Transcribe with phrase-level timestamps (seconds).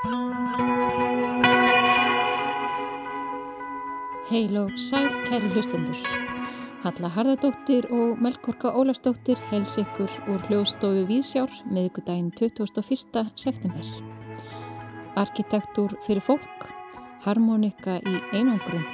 [0.00, 0.14] Heil
[4.56, 5.98] og sæl, kæri hlustendur.
[6.80, 13.26] Halla Harðardóttir og Melkorka Ólafsdóttir heils ykkur úr hljóðstofu Víðsjár meðugudaginn 21.
[13.36, 13.84] september.
[15.20, 16.70] Arkitektúr fyrir fólk,
[17.26, 18.86] harmonika í einangrun,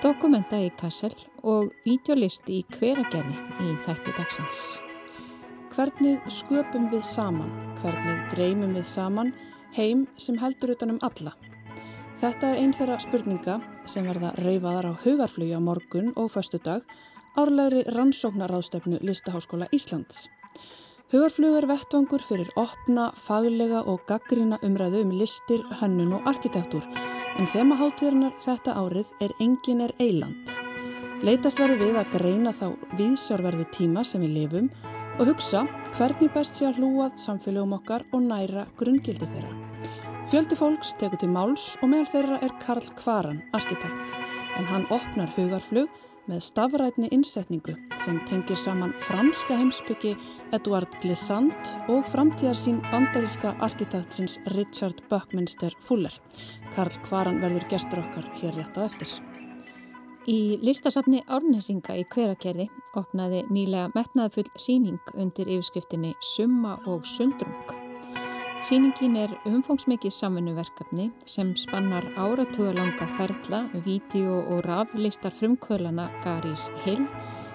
[0.00, 1.12] dokumenta í kassel
[1.44, 4.62] og videolist í hveragerði í þætti dagsins.
[5.76, 7.52] Hvernig sköpum við saman?
[7.82, 9.36] Hvernig dreymum við saman
[9.76, 11.34] heim sem heldur utanum alla?
[12.16, 16.86] Þetta er einn þeirra spurninga sem verða reyfaðar á hugarflögi á morgun og föstudag
[17.36, 20.30] árlegri rannsóknaráðstefnu Listaháskóla Íslands.
[21.12, 26.88] Hugarflugur vettvangur fyrir opna, faglega og gaggrína umræðu um listir, hönnun og arkitektúr
[27.36, 30.50] en þemaháttíðarnar þetta árið er engin er eiland.
[31.24, 32.66] Leitast verður við að greina þá
[32.96, 34.72] viðsjárverðu tíma sem við lifum
[35.18, 35.66] og hugsa
[35.96, 39.65] hvernig best sé að hlúað samfélögum okkar og næra grungildi þeirra.
[40.26, 44.16] Fjöldi fólks tekur til máls og meðal þeirra er Karl Kvaran, arkitekt,
[44.58, 45.86] en hann opnar hugarflug
[46.26, 50.16] með stafrætni innsetningu sem tengir saman franska heimsbyggi
[50.56, 56.18] Eduard Glissant og framtíðarsín bandaríska arkitektsins Richard Buckminster Fuller.
[56.74, 59.14] Karl Kvaran verður gestur okkar hér rétt á eftir.
[60.26, 62.66] Í listasafni Árnesinga í hverakerði
[62.98, 67.85] opnaði nýlega metnaðfull síning undir yfirskriftinni Summa og Sundrung.
[68.66, 77.04] Sýningin er umfangsmikið samfunnuverkefni sem spannar áratugalanga ferla, vídeo og raflistar frumkvölana Garís Hill,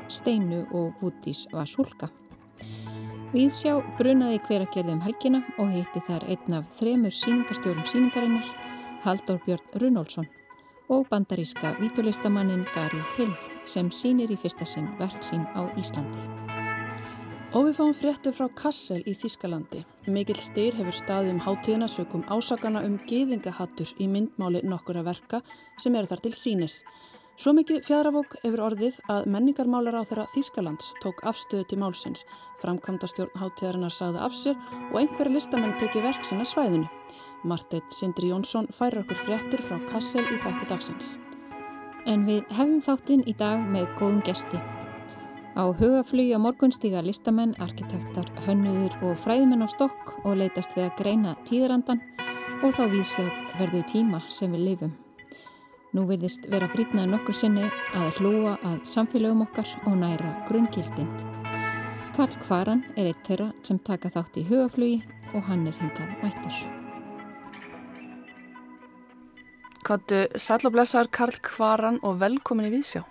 [0.08, 2.08] Steinu og Bútís Vasúlka.
[3.34, 8.48] Viðsjá brunaði hver að gerði um helgina og hitti þar einn af þremur síningarstjórum síningarinnar,
[9.04, 10.32] Haldur Björn Runálsson
[10.88, 13.36] og bandaríska vítulistamannin Gari Hill
[13.68, 16.41] sem sínir í fyrsta sinn verk sín á Íslandi.
[17.52, 19.82] Og við fáum fréttu frá Kassel í Þískalandi.
[20.08, 25.42] Mikil styr hefur staðið um hátíðina sökum ásakana um geðingahattur í myndmáli nokkura verka
[25.76, 26.78] sem eru þar til sínis.
[27.36, 32.24] Svo mikið fjadrafók hefur orðið að menningarmálar á þeirra Þískalands tók afstöðu til málsins.
[32.64, 34.56] Framkvæmdastjórn hátíðarinnar sagði af sér
[34.88, 36.88] og einhverja listamenn teki verk sinna svæðinu.
[37.44, 41.18] Marteit Sindri Jónsson færir okkur fréttir frá Kassel í þættu dagsins.
[42.08, 44.62] En við hefum þáttinn í dag með góðum gesti.
[45.52, 50.98] Á hugaflugi á morgunstíga listamenn, arkitektar, hönnuður og fræðmenn á stokk og leytast við að
[51.02, 52.00] greina tíðrandan
[52.64, 54.94] og þá vísjár verðu tíma sem við lifum.
[55.92, 57.66] Nú verðist vera brítnaði nokkur sinni
[58.00, 61.12] að hlúa að samfélögum okkar og næra grunngildin.
[62.16, 65.02] Karl Kvaran er eitt þeirra sem taka þátt í hugaflugi
[65.36, 66.64] og hann er hingað mættur.
[69.84, 73.04] Kottu sæl og blessaður Karl Kvaran og velkomin í Vísjá.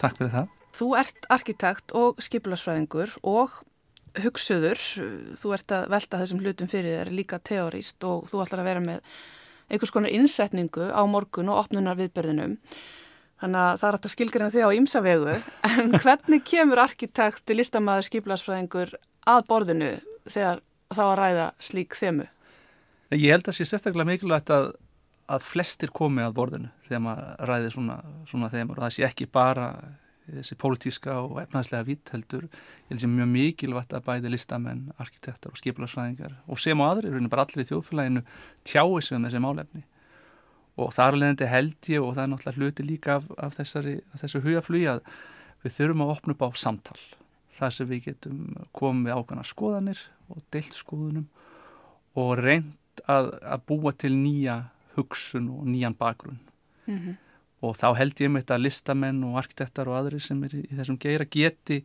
[0.00, 0.53] Takk fyrir það.
[0.74, 3.60] Þú ert arkitekt og skipilarsfræðingur og
[4.24, 4.80] hugsuður,
[5.38, 8.82] þú ert að velta þessum hlutum fyrir þér líka teorist og þú ætlar að vera
[8.82, 9.16] með
[9.70, 12.58] einhvers konar innsetningu á morgun og opnunar viðbörðinum.
[13.42, 15.34] Þannig að það er alltaf skilgjörðan því á ímsavegu,
[15.70, 18.94] en hvernig kemur arkitekt, listamæður, skipilarsfræðingur
[19.30, 19.90] að borðinu
[20.30, 20.62] þegar
[20.94, 22.30] þá að ræða slík þemu?
[23.14, 24.72] Ég held að það sé sérstaklega mikilvægt að,
[25.30, 27.98] að flestir komi að borðinu þegar maður ræði svona,
[28.30, 29.68] svona þemur og það sé ekki bara
[30.24, 35.52] þessi pólitíska og efnaðslega vitt heldur ég held sem mjög mikilvægt að bæði listamenn, arkitektar
[35.52, 38.22] og skipilarsvæðingar og sem á aðri, bara allir í þjóðfélaginu
[38.64, 39.84] tjái sig um þessi málefni.
[40.80, 44.40] Og þar alveg held ég og það er náttúrulega hluti líka af, af, þessari, þessu
[44.42, 45.02] hugaflugi að
[45.62, 47.02] við þurfum að opna upp á samtal.
[47.54, 48.40] Þar sem við getum
[48.74, 50.00] komið ákvæmna skoðanir
[50.32, 51.28] og deilt skoðunum
[52.18, 54.64] og reynd að, að búa til nýja
[54.96, 56.40] hugsun og nýjan bakgrunn.
[56.88, 57.23] Mm -hmm
[57.64, 60.64] og þá held ég með þetta að listamenn og arkitektar og aðri sem er í
[60.72, 61.80] þessum geira geti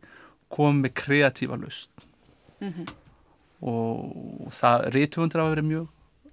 [0.52, 2.04] komið með kreatífa lust
[2.60, 2.92] mm -hmm.
[3.72, 5.88] og það rítufundur hafa verið mjög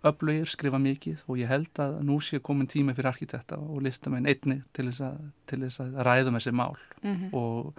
[0.08, 4.28] öflugir, skrifa mikið og ég held að nú sé komin tíma fyrir arkitekta og listamenn
[4.30, 7.34] einni til þess að, til þess að ræðum þessi mál mm -hmm.
[7.34, 7.74] og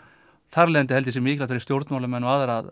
[0.53, 2.71] þarlegandi held ég sem mikilvægt er stjórnmálamenn og aðra að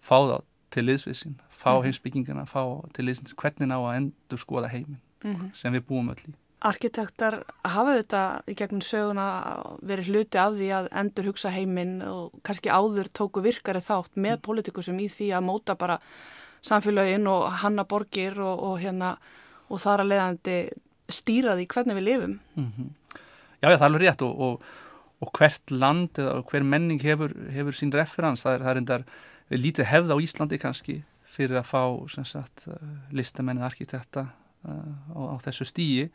[0.00, 1.84] fá það til liðsviðsinn, fá mm -hmm.
[1.84, 2.62] heimsbyggingina, fá
[2.92, 5.50] til liðsins hvernig ná að endur skoða heiminn mhm.
[5.54, 6.34] sem við búum öll í.
[6.58, 9.26] Arkitektar hafa þetta í gegnum söguna
[9.86, 14.40] verið hluti af því að endur hugsa heiminn og kannski áður tóku virkari þátt með
[14.42, 16.00] politikusum í því að móta bara
[16.66, 19.14] samfélaginn og hanna borgir og, og, hérna,
[19.70, 20.58] og þar að leiðandi
[21.08, 22.34] stýra því hvernig við lifum.
[22.56, 22.90] Mm -hmm.
[23.62, 24.62] Já, já, það er alveg rétt og,
[25.20, 28.42] og hvert land eða hver menning hefur, hefur sín referans.
[28.42, 29.04] Það er, það er endar
[29.50, 31.82] lítið hefð á Íslandi kannski fyrir að fá
[32.24, 32.66] sagt,
[33.12, 34.26] listamenn eða arkitekta
[34.64, 36.10] uh, á, á þessu stíi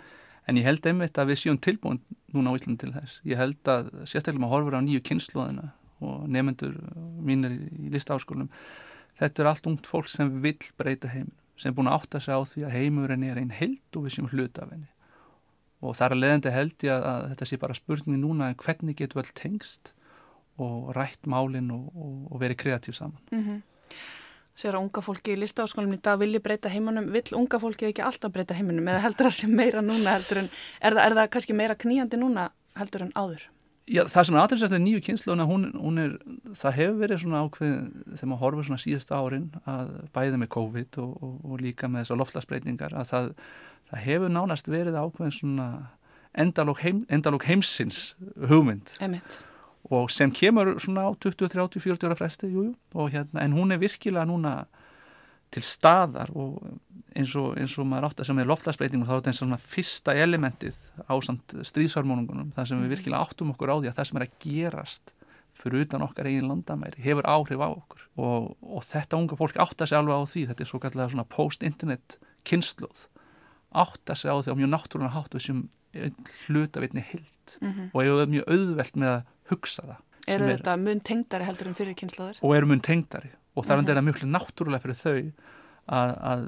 [0.47, 2.01] en ég held einmitt að við séum tilbúin
[2.33, 3.21] núna á Íslandi til þess.
[3.23, 5.69] Ég held að sérstaklega maður horfur á nýju kynnslóðina
[6.03, 6.75] og nefnendur
[7.23, 8.49] mínir í listaháskólum
[9.19, 12.33] þetta er allt ungt fólk sem vil breyta heiminn sem er búin að átta sig
[12.33, 14.89] á því að heimurinn er einn held og við séum hluta af henni
[15.83, 19.31] og þar að leðandi held ég að, þetta sé bara spurningi núna hvernig getur vel
[19.37, 19.93] tengst
[20.61, 23.19] og rætt málinn og, og, og verið kreatív saman.
[23.31, 23.61] Mm -hmm.
[24.53, 28.03] Sér að unga fólki í listaáskólum í dag vilji breyta heimunum, vill unga fólki ekki
[28.05, 31.31] alltaf breyta heimunum eða heldur það sem meira núna heldur en, er það, er það
[31.33, 33.47] kannski meira kníjandi núna heldur en áður?
[33.83, 36.13] Já, það sem er aðeinsast nýju kynnsluna, hún, hún er,
[36.55, 37.73] það hefur verið svona ákveð
[38.13, 42.05] þegar maður horfur svona síðasta árin að bæði með COVID og, og, og líka með
[42.05, 43.27] þessar loftlagsbreytingar að það,
[43.89, 45.67] það hefur nánast verið ákveðin svona
[46.45, 49.41] endalók, heim, heimsins hugmynd Emitt.
[49.91, 53.73] Og sem kemur svona á 20, 30, 40 ára fresti, jújú, og hérna, en hún
[53.73, 54.63] er virkilega núna
[55.53, 56.61] til staðar og
[57.13, 59.47] eins og, eins og maður átt að sem er loftlagsbreytingum þá er þetta eins og
[59.47, 62.93] svona fyrsta elementið á samt stríðshörmónungunum þar sem við mhm.
[62.95, 65.13] virkilega áttum okkur á því að það sem er að gerast
[65.53, 69.83] fyrir utan okkar eigin landamæri hefur áhrif á okkur og, og þetta unga fólk átt
[69.83, 72.17] að segja alveg á því þetta er svo kallega svona post-internet
[72.49, 73.05] kynnslóð
[73.83, 75.61] átt að segja á því á mjög náttúrulega hátt við sem
[76.47, 77.87] hlutavitni hild mm -hmm.
[77.93, 79.21] og hefur mjög auðvelt með að
[79.53, 80.01] hugsa það
[80.33, 82.37] Eru þetta mun tengdari heldur en fyrir kynnslóður?
[82.47, 85.17] Og eru mun tengdari og það er endilega mjög náttúrulega fyrir þau
[85.83, 86.45] að, að,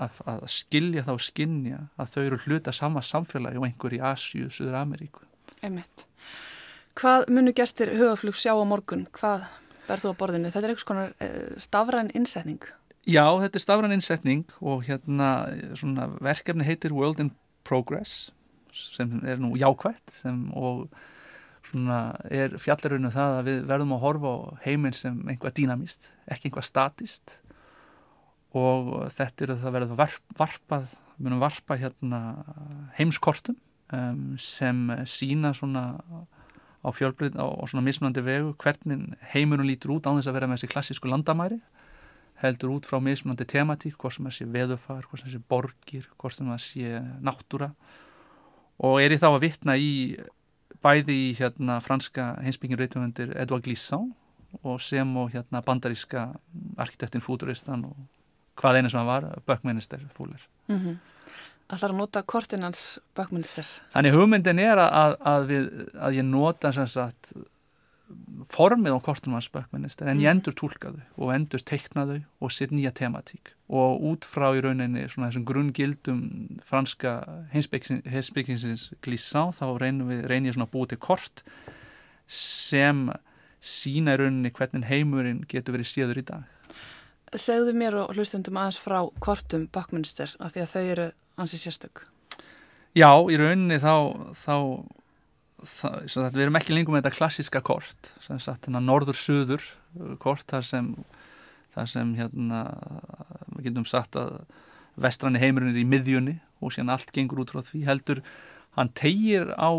[0.00, 4.48] að, að skilja þá skinnja að þau eru hluta sama samfélagi og einhver í Asju,
[4.48, 5.26] Suður Ameríku.
[5.62, 6.06] Einmitt.
[6.98, 9.06] Hvað munu gestir hugaflug sjá á morgun?
[9.16, 9.44] Hvað
[9.88, 10.52] berð þú á borðinu?
[10.52, 12.64] Þetta er einhvers konar eh, stafræn innsetning.
[13.08, 15.30] Já, þetta er stafræn innsetning og hérna
[15.78, 17.32] svona, verkefni heitir World in
[17.68, 18.30] Progress
[18.72, 20.88] sem er nú jákvægt sem, og
[21.66, 22.00] svona
[22.30, 26.68] er fjallarunum það að við verðum að horfa á heiminn sem einhvað dýnamist, ekki einhvað
[26.68, 27.36] statist.
[28.58, 32.20] Og þetta er að það verður varp, varpað, við munum varpa hérna
[32.98, 33.56] heimskortum
[33.96, 35.84] um, sem sína svona
[36.82, 40.50] á fjölbreyð á, á svona mismunandi vegu hvernig heimurinn lítur út á þess að vera
[40.50, 41.60] með þessi klassísku landamæri
[42.42, 46.08] heldur út frá mismunandi tematík, hvort sem það sé veðufar, hvort sem það sé borgir,
[46.18, 47.68] hvort sem það sé náttúra.
[48.82, 49.92] Og er ég þá að vitna í
[50.82, 54.12] bæði í hérna franska heimsbyggin reytumundir Edouard Glissant
[54.62, 56.26] og sem og hérna bandaríska
[56.80, 57.96] arkitektin Futuristan og
[58.60, 60.42] hvað einu sem hann var, Böckminister fúlir.
[60.68, 60.96] Mm -hmm.
[61.68, 63.64] Allar að nota kortinans Böckminister?
[63.94, 67.32] Þannig hugmyndin er að, að, við, að ég nota sem sagt
[68.52, 70.38] formið á kortunum hans Böckminister en ég mhm.
[70.38, 75.30] endur tólkaðu og endur teiknaðu og sitt nýja tematík og út frá í rauninni svona
[75.30, 76.22] þessum grunngildum
[76.66, 77.18] franska
[77.54, 81.44] heimsbyggingsins glísá þá reynir, ég svona að búið til kort
[82.26, 83.06] sem
[83.62, 86.58] sína í rauninni hvernig heimurinn getur verið síður í dag
[87.32, 91.06] Segðu mér og hlustundum aðeins frá kortum bakminister af því að þau eru
[91.40, 92.02] ansið sérstök.
[92.92, 93.94] Já, í rauninni þá,
[94.36, 94.56] þá,
[95.62, 99.64] þá við erum ekki lengur með þetta klassiska kort, sem sagt hérna norður-suður
[100.22, 100.92] kort þar sem,
[101.74, 102.62] þar sem hérna,
[103.56, 104.40] við getum sagt að
[105.00, 108.22] vestranni heimurinn er í miðjunni og síðan allt gengur út frá því heldur.
[108.76, 109.70] Hann tegir á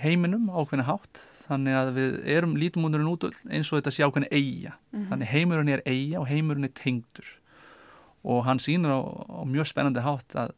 [0.00, 4.72] heiminum ákveðinu hátt þannig að við erum lítumúnurinn út eins og þetta sé ákveðinu eiga
[4.72, 5.08] mm -hmm.
[5.10, 7.28] þannig heimurinn er eiga og heimurinn er tengdur.
[8.24, 9.00] Og hann sínur á,
[9.30, 10.54] á mjög spennandi hátt að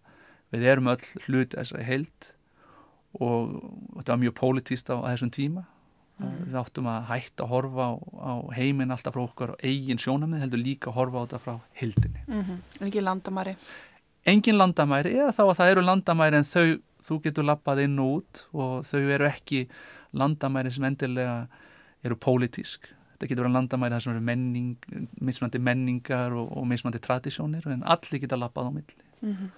[0.52, 2.32] við erum öll hluti þessari heild
[3.20, 3.52] og
[3.96, 6.46] þetta var mjög pólitíst á, á þessum tíma mm -hmm.
[6.46, 10.58] við áttum að hætta að horfa á, á heiminn alltaf frá okkar eigin sjónamið heldur
[10.58, 12.58] líka að horfa á þetta frá heildinni mm -hmm.
[12.80, 13.56] Engin landamæri
[14.26, 16.78] Engin landamæri eða þá að það eru landamæri en þau
[17.08, 19.64] þú getur lappað inn og út og þau eru ekki
[20.16, 21.46] landamæri sem endilega
[22.06, 22.88] eru pólitísk.
[23.14, 24.88] Þetta getur verið landamæri þar sem eru menning,
[25.24, 29.06] mismandi menningar og, og mismandi tradísjónir en allir geta lappað á milli.
[29.22, 29.50] Mm -hmm.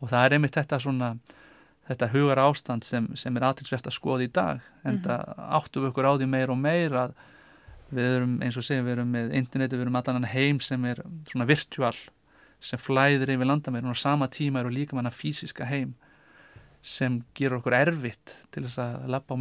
[0.00, 1.16] Og það er einmitt þetta svona,
[1.86, 5.48] þetta hugar ástand sem, sem er aðtilsvægt að skoða í dag en það mm -hmm.
[5.58, 7.14] áttu við okkur á því meir og meir að
[7.90, 11.02] við erum eins og segjum við erum með interneti, við erum allan heim sem er
[11.30, 11.94] svona virtual
[12.60, 15.94] sem flæðir yfir landamæri og sama tíma eru líka manna fysiska heim
[16.82, 19.36] sem gerur okkur erfitt til þess að lappa,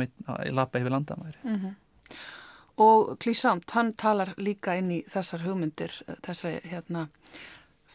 [0.49, 1.37] lappa yfir landamæri.
[1.43, 1.73] Mm -hmm.
[2.77, 7.07] Og Klísamt, hann talar líka inn í þessar hugmyndir, þessi hérna,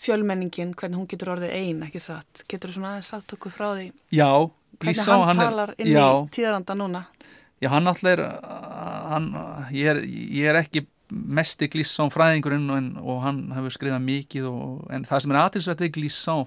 [0.00, 2.44] fjölmenningin, hvernig hún getur orðið einn, ekki satt?
[2.48, 3.90] Getur þú svona aðeins sagt okkur frá því?
[4.16, 4.30] Já.
[4.80, 7.02] Hvernig hann, hann talar inn já, í tíðaranda núna?
[7.60, 8.22] Já, hann alltaf er,
[9.10, 9.28] hann,
[9.76, 14.48] ég, er ég er ekki mest í Glissón fræðingurinn og, og hann hefur skrifað mikið
[14.48, 16.46] og, en það sem er aðtilsvægt við Glissón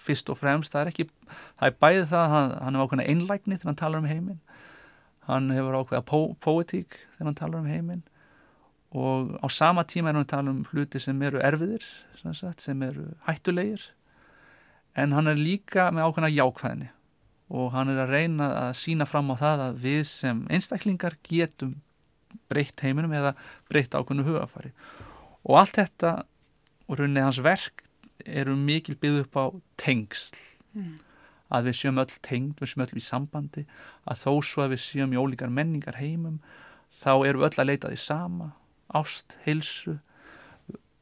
[0.00, 3.58] fyrst og fremst, það er ekki það er bæðið það, hann, hann hefur ákveðna einlægni
[3.58, 4.40] þegar hann talar um heiminn
[5.28, 8.02] hann hefur ákveða po poetík þegar hann talar um heiminn
[8.90, 11.84] og á sama tíma er hann að tala um hluti sem eru erfiðir
[12.18, 13.84] sem, sagt, sem eru hættulegir.
[14.98, 16.88] En hann er líka með ákveðna jákvæðni.
[17.54, 21.76] Og hann er að reyna að sína fram á það að við sem einstaklingar getum
[22.50, 23.34] breytt heiminum eða
[23.70, 24.70] breytt ákveðnu hugafari
[25.42, 26.10] og allt þetta
[26.86, 27.82] og rauninni hans verk
[28.26, 29.44] eru mikil byggð upp á
[29.80, 30.36] tengsl.
[30.70, 30.94] Mm.
[31.50, 33.62] að við séum öll tengd, við séum öll í sambandi.
[34.06, 36.36] Að þó svo að við séum í ólíkar menningar heimum
[36.94, 38.52] þá eru öll að leita því sama
[38.96, 39.98] ást, heilsu.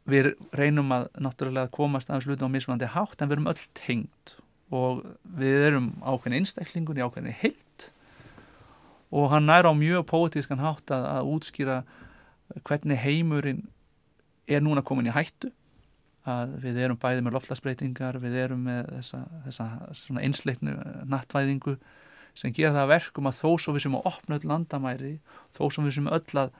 [0.09, 4.35] Við reynum að náttúrulega komast aðeins luta á mismandi hátt en við erum öll tengd.
[4.73, 5.04] Og
[5.38, 7.90] við erum ákveðin einstaklingun í ákveðin heilt
[9.09, 11.76] og hann næra á mjög pótískan hátt að, að útskýra
[12.68, 13.62] hvernig heimurinn
[14.49, 15.52] er núna komin í hættu.
[16.28, 19.68] Að við erum bæði með loftlagsbreytingar, við erum með þessa, þessa
[20.21, 20.75] einsleitnu
[21.09, 21.78] nattvæðingu
[22.37, 25.14] sem gera það verkum að þó svo við sem að opna öll landamæri,
[25.57, 26.52] þó svo við sem öll að,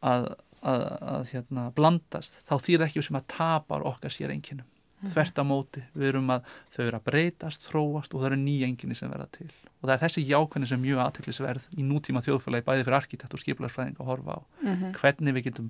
[0.00, 0.30] að,
[0.62, 4.66] að, að hérna, blandast, þá þýr ekki sem að tapar okkar sér enginum.
[4.96, 5.10] Mm.
[5.12, 8.68] Þvert að móti, við erum að þau eru að breytast, þróast og það eru nýja
[8.70, 9.50] enginni sem verða til.
[9.82, 13.42] Og það er þessi jákvæðin sem mjög aðteklisverð í nútíma þjóðfélagi bæði fyrir arkitekt og
[13.42, 14.40] skipilarsfræðing að horfa á.
[14.62, 14.94] Mm -hmm.
[14.96, 15.68] Hvernig við getum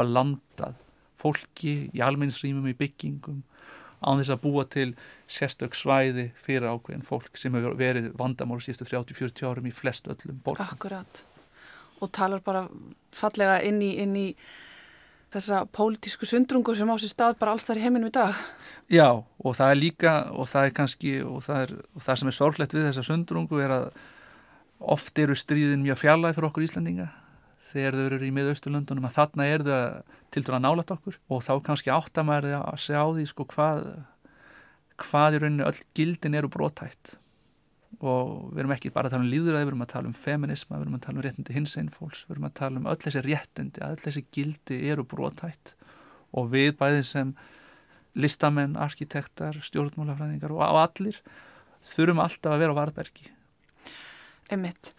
[0.00, 0.80] blandað
[1.20, 3.42] fólki í almenningsrýmum, í byggingum
[4.04, 4.94] án þess að búa til
[5.30, 10.40] sérstök svæði fyrir ákveðin fólk sem hefur verið vandamál síðustu 30-40 árum í flest öllum
[10.44, 10.66] borgum.
[10.66, 11.24] Akkurat
[12.04, 12.66] og talar bara
[13.14, 14.28] fallega inn í, inn í
[15.34, 18.38] þessa pólitísku sundrungur sem á sér stað bara alls þar í heiminum í dag.
[18.92, 22.30] Já og það er líka og það er kannski og það, er, og það sem
[22.30, 23.90] er sorglegt við þessa sundrungu er að
[24.94, 27.10] oft eru stríðin mjög fjallaði fyrir okkur Íslandinga
[27.72, 29.78] þegar þau eru í miðausturlöndunum að þarna er þau
[30.34, 31.18] til dæla nálat okkur.
[31.30, 33.86] Og þá kannski áttamæri að segja á því sko hvað
[35.00, 37.16] hvað í rauninni öll gildin eru brótætt
[38.00, 40.78] og við erum ekki bara að tala um líðræði, við erum að tala um feminisma,
[40.78, 43.00] við erum að tala um réttindi hins einn fólks, við erum að tala um öll
[43.04, 45.74] þessi réttindi, öll þessi gildi eru brótætt
[46.34, 47.32] og við bæðið sem
[48.14, 51.18] listamenn, arkitektar, stjórnmálafræðingar og allir
[51.84, 53.30] þurfum alltaf að vera á varðbergi.
[54.54, 54.92] Emmitt,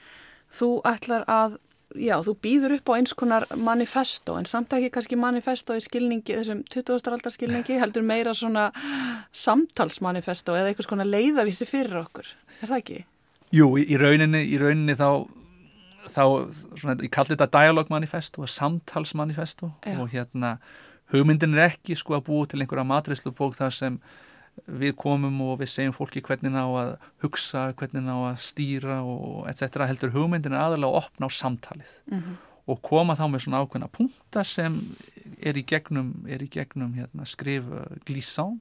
[0.51, 1.59] þú ætlar að
[2.01, 6.37] já, þú býður upp á eins konar manifesto en samt ekki kannski manifesto í skilningi,
[6.39, 7.11] þessum 20.
[7.13, 8.69] aldar skilningi heldur meira svona
[9.35, 12.29] samtalsmanifesto eða einhvers konar leiðavísi fyrir okkur,
[12.61, 13.01] er það ekki?
[13.55, 15.09] Jú, í, rauninni, í rauninni þá
[16.11, 16.23] þá,
[16.77, 19.97] svona, ég kalli þetta dialogmanifesto og samtalsmanifesto já.
[19.99, 20.57] og hérna
[21.13, 23.99] hugmyndin er ekki sko að búa til einhverja matræslubók þar sem
[24.65, 26.91] við komum og við segjum fólki hvernig ná að
[27.23, 29.83] hugsa, hvernig ná að stýra og etc.
[29.85, 32.35] heldur hugmyndin aðalega að opna á samtalið mm -hmm.
[32.71, 34.79] og koma þá með svona ákveðna punktar sem
[35.41, 37.63] er í gegnum, er í gegnum hérna, skrif
[38.05, 38.59] glísán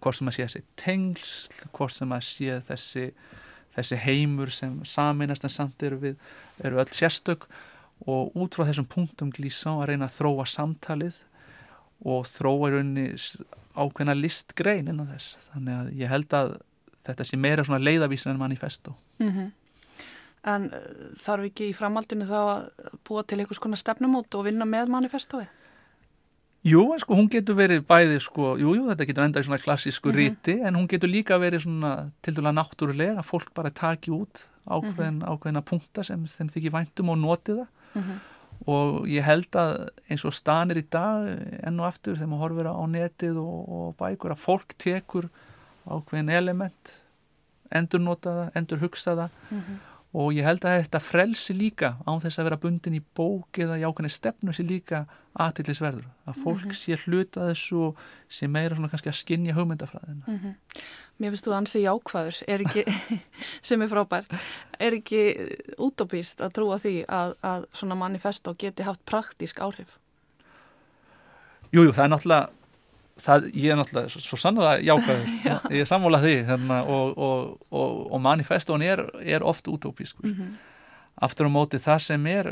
[0.00, 3.12] hvort sem að sé þessi tengsl hvort sem að sé þessi
[3.72, 6.16] þessi heimur sem saminast en samt eru við,
[6.64, 7.48] eru öll sérstök
[8.06, 11.22] og út frá þessum punktum glísán að reyna að þróa samtalið
[12.02, 13.06] og þróa í rauninni
[13.72, 16.54] ákveðna listgrein innan þess þannig að ég held að
[17.06, 19.50] þetta sé meira svona leiðavísin en manifesto mm -hmm.
[20.42, 20.78] En uh,
[21.22, 22.62] þarf ekki í framaldinu þá að
[23.06, 25.44] búa til einhvers konar stefnumót og vinna með manifestoi?
[26.66, 29.62] Jú, en sko hún getur verið bæði sko, jú, jú, þetta getur enda í svona
[29.62, 30.18] klassísku mm -hmm.
[30.18, 34.48] ríti en hún getur líka verið svona til dæla náttúrulega að fólk bara taki út
[34.66, 35.30] ákveðin, mm -hmm.
[35.30, 38.18] ákveðina punkta sem þeim þykir væntum og noti það mhm
[38.66, 41.28] og ég held að eins og stanir í dag
[41.62, 45.30] enn og aftur þegar maður horfir á netið og, og bækur að fólk tekur
[45.86, 46.98] ákveðin element
[47.72, 49.80] endur nota það, endur hugsa það mm -hmm
[50.12, 53.78] og ég held að þetta frelsi líka án þess að vera bundin í bók eða
[53.80, 55.06] í ákveðni stefnu sé líka
[55.40, 56.80] aðtillisverður að fólk mm -hmm.
[56.80, 60.54] sé hluta þessu og sé meira svona kannski að skinja hugmyndafræðina mm -hmm.
[61.20, 62.38] Mér finnst þú ansið jákvæður.
[62.48, 62.84] Er ekki,
[63.68, 64.32] sem er frábært
[64.82, 65.22] er ekki
[65.80, 69.98] útópíst að trúa því að, að svona manifesto geti haft praktísk áhrif?
[71.72, 75.56] Jújú, jú, það er náttúrulega það, ég er náttúrulega svo, sannlega jákvæður, Já.
[75.70, 80.26] ég er sammólað því hérna, og, og, og, og manifestón er, er oft útópískur.
[80.26, 80.54] Mm -hmm.
[81.14, 82.46] aftur á móti það sem er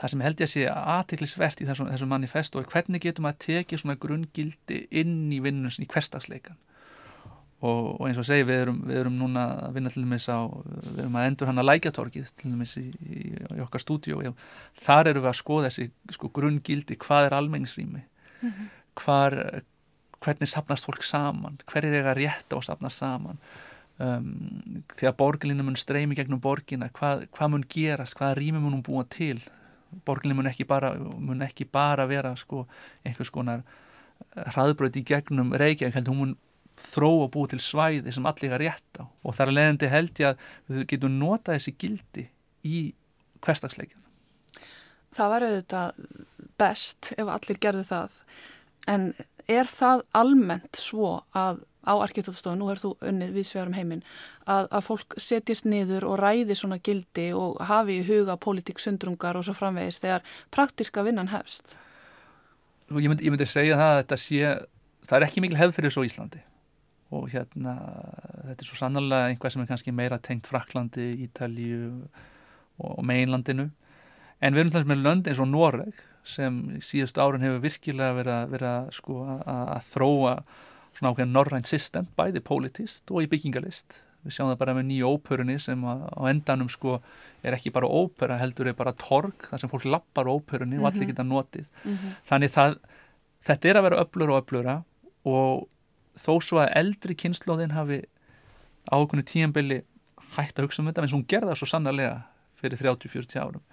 [0.00, 3.38] það sem held ég að sé aðtiklisvert í þessum, þessum manifesto er hvernig getum að
[3.38, 6.56] tekið svona grungildi inn í vinnunum í hverstagsleikan
[7.62, 11.02] og eins og segi við erum, við erum núna að vinna til dæmis á við
[11.04, 13.20] erum að endur hann að lækjatorkið til dæmis í, í,
[13.56, 14.34] í okkar stúdíu
[14.82, 18.02] þar eru við að skoða þessi sko, grungildi hvað er almenningsrými?
[18.42, 19.36] Mm -hmm hvar,
[20.22, 23.40] hvernig sapnast fólk saman, hver er eiga rétt á að sapnast saman?
[24.02, 24.62] Um,
[24.96, 28.16] þegar borgarlinu mun streymi gegnum borgina, hvað, hvað mun gerast?
[28.18, 29.38] Hvaða rými mun hún búa til?
[30.06, 32.66] Borgarlinu mun ekki bara, mun ekki bara vera sko,
[33.06, 33.62] einhvers konar
[34.32, 36.36] hraðbröð í gegnum heldur hún mun
[36.82, 39.04] þró og búið til svæði sem allir er rétt á.
[39.24, 42.28] Og þar er leðandi held ég að við getum nota þessi gildi
[42.62, 42.84] í
[43.42, 44.00] hverstagsleikjana
[45.12, 46.04] Það var auðvitað
[46.60, 48.14] best ef allir gerðu það.
[48.88, 49.10] En
[49.50, 54.02] er það almennt svo að á arkitekturstofu, nú er þú unnið við svegarum heiminn,
[54.46, 59.38] að, að fólk setjast niður og ræði svona gildi og hafi í huga pólitík sundrungar
[59.38, 60.22] og svo framvegist þegar
[60.54, 61.76] praktiska vinnan hefst?
[62.92, 64.54] Ég myndi, ég myndi segja það að þetta sé
[65.08, 66.42] það er ekki mikil hefð fyrir á Íslandi
[67.12, 67.76] og hérna
[68.48, 72.08] þetta er svo sannlega einhvað sem er kannski meira tengt Fraklandi, Ítalíu
[72.82, 73.68] og meinlandinu
[74.42, 78.68] en við erum dæmis með lönd eins og Noreg sem síðust árun hefur virkilega verið
[78.68, 79.18] að, sko,
[79.90, 80.36] þróa
[80.92, 85.10] svona ákveðin norrænt system, bæði politist og í byggingalist við sjáum það bara með nýju
[85.16, 86.98] óperunni sem á endanum sko
[87.42, 90.86] er ekki bara ópera heldur er bara torg þar sem fólk lappar óperunni mm -hmm.
[90.86, 91.10] og allir mhm.
[91.10, 92.12] geta notið mm -hmm.
[92.28, 92.76] þannig það,
[93.42, 94.84] þetta er að vera öflur og öflura
[95.24, 95.68] og
[96.18, 98.02] þó svo að eldri kynnslóðin hafi
[98.90, 99.80] ákveðinu tíambili
[100.36, 102.22] hægt að hugsa um þetta, en hún gerða svo sannarlega
[102.60, 103.64] fyrir 30-40 árum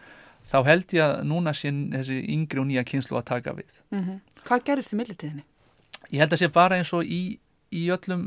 [0.50, 4.04] þá held ég að núna sé þessi yngri og nýja kynnslóð að taka við mm
[4.04, 4.20] -hmm.
[4.48, 5.44] Hvað gerist í millitíðinni?
[6.12, 7.40] Ég held að sé bara eins og í,
[7.72, 8.26] í öllum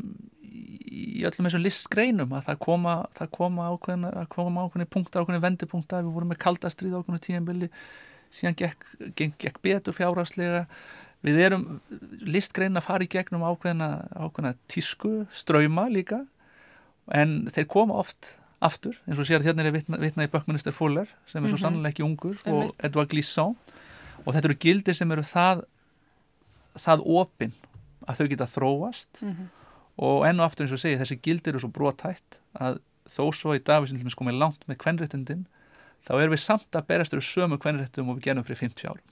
[0.92, 5.44] í öllum þessum listgreinum að það koma, það koma ákveðin að koma ákveðin punktar, ákveðin
[5.46, 7.68] vendipunktar við vorum með kaldastrið ákveðin tíambili
[8.32, 8.84] síðan gekk,
[9.16, 10.66] gekk, gekk betur fjárhagslega
[11.22, 11.66] við erum
[12.26, 16.24] listgrein að fara í gegnum ákveðina, ákveðina tísku, ströyma líka
[17.14, 20.74] en þeir koma oft aftur, eins og sér að hérna er vitna, vitna í Bökkminister
[20.74, 21.62] Fuller sem er svo mm -hmm.
[21.62, 23.56] sannlega ekki ungur og Edouard Glissant.
[24.24, 25.64] Og þetta eru gildir sem eru það
[26.78, 27.52] það opinn
[28.06, 29.22] að þau geta þróast.
[29.22, 29.48] Mm -hmm.
[29.96, 33.54] og enn og aftur eins og segi þessi gildir eru svo brotætt að þó svo
[33.54, 35.46] í dag við sem komum langt með kvenréttindin
[36.06, 39.06] þá erum við samt að berast eru sömu kvenréttum og við gerum fyrir 50 árum.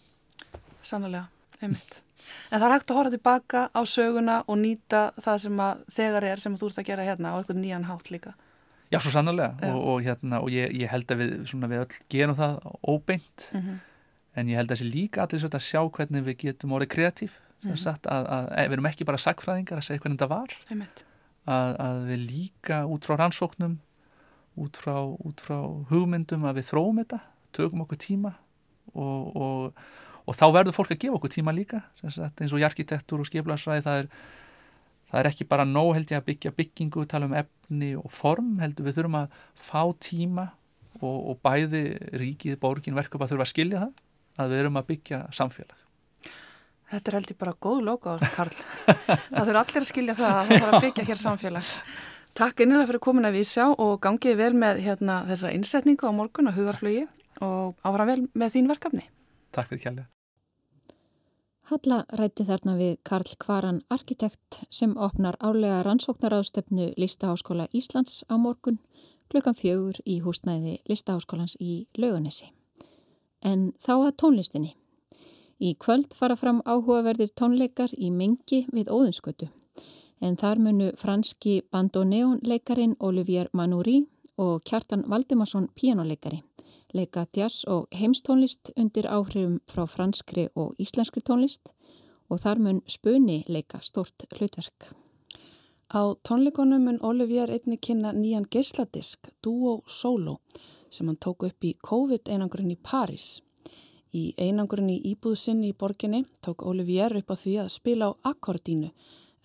[0.83, 1.29] Sannlega
[1.61, 2.03] einmitt.
[2.51, 6.27] En það er hægt að horfa tilbaka á söguna og nýta það sem að þegar
[6.31, 8.35] er sem þú ert að gera hérna á eitthvað nýjan hátt líka.
[8.91, 11.99] Já, svo sannlega og, og, hérna, og ég, ég held að við, svona, við öll
[12.11, 13.77] gerum það óbeint mm -hmm.
[14.35, 17.71] en ég held að þessi líka allir að sjá hvernig við getum orðið kreatív mm
[17.71, 17.87] -hmm.
[17.87, 20.51] að, að, að við erum ekki bara sagfræðingar að segja hvernig þetta var
[21.47, 23.79] að, að við líka út frá rannsóknum
[24.57, 25.59] út frá, út frá
[25.91, 27.21] hugmyndum að við þróum þetta,
[27.53, 28.33] tökum okkur tíma
[28.95, 29.73] og, og
[30.27, 33.85] og þá verður fólk að gefa okkur tíma líka eins og í arkitektur og skiplasvæði
[33.87, 34.09] það er,
[35.11, 38.59] það er ekki bara nóg held ég að byggja byggingu, tala um efni og form
[38.63, 40.51] heldur við þurfum að fá tíma
[41.01, 41.85] og, og bæði
[42.21, 45.77] ríkið, borgin, verkefni að þurfa að skilja það að við erum að byggja samfélag.
[46.91, 48.55] Þetta er held ég bara góð lokaður, Karl.
[49.31, 51.69] Það þurfa allir að skilja það að það þarf að byggja hér samfélag.
[52.41, 56.51] Takk innilega fyrir komin að vísjá og gangið vel með hérna, þessa innsetningu á morgun
[56.51, 57.05] á hugarflögi
[57.47, 59.07] og áfram vel með þín verkefni
[59.51, 60.09] Takk fyrir kjærlega.
[61.71, 68.81] Halla rætti þarna við Karl Kvaran arkitekt sem opnar álega rannsóknaráðstöfnu Listaháskóla Íslands á morgun
[69.31, 72.51] klukkan fjögur í húsnæði Listaháskólans í Lauganesi.
[73.43, 74.75] En þá að tónlistinni.
[75.63, 79.51] Í kvöld fara fram áhugaverðir tónleikar í Mingi við Óðinskötu.
[80.21, 84.03] En þar munu franski bandoneonleikarin Olivier Manuri
[84.37, 86.43] og Kjartan Valdimarsson píjánuleikari
[86.95, 91.71] leika jazz og heimstónlist undir áhrifum frá franskri og íslenskri tónlist
[92.31, 94.93] og þar mun spunni leika stort hlutverk.
[95.91, 100.39] Á tónleikonum mun Olivier einni kynna nýjan geysladisk Duo Solo
[100.91, 103.41] sem hann tók upp í COVID-einangurinn í París.
[104.15, 108.91] Í einangurinn í íbúðsinn í borginni tók Olivier upp á því að spila á akkordínu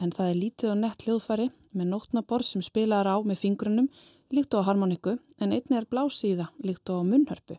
[0.02, 3.90] en það er lítið og nett hljóðfari með nótnaborð sem spilaður á með fingrunum
[4.34, 7.58] líkt á harmoniku en einni er blásíða líkt á munnhörpu.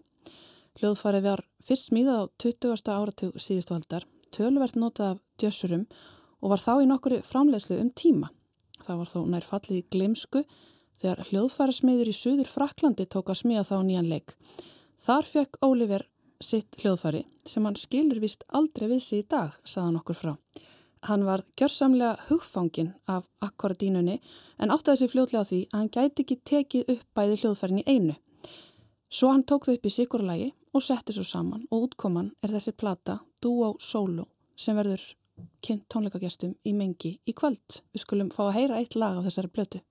[0.77, 2.93] Hljóðfari var fyrst smíðað á 20.
[2.93, 5.87] áratug síðustu aldar, tölvert notað af djössurum
[6.43, 8.29] og var þá í nokkuri framlegslu um tíma.
[8.85, 10.43] Það var þó nær fallið í glemsku
[11.01, 14.37] þegar hljóðfæri smiður í Suður Fraklandi tók að smíða þá nýjan leik.
[15.01, 16.07] Þar fekk Óliver
[16.41, 20.33] sitt hljóðfæri sem hann skilur vist aldrei við sig í dag, saðan okkur frá.
[21.03, 24.21] Hann var gjörsamlega hugfangin af akkordínunni
[24.59, 27.87] en áttaði sig fljóðlega á því að hann gæti ekki tekið upp bæði hljóðfærin í
[27.87, 28.17] einu.
[29.11, 32.73] Svo hann tók þau upp í sikurlægi og setti svo saman og útkoman er þessi
[32.73, 35.05] plata Duo Solo sem verður
[35.63, 37.83] kynnt tónleikagestum í mengi í kvöld.
[37.93, 39.85] Við skulum fá að heyra eitt lag af þessari blötu.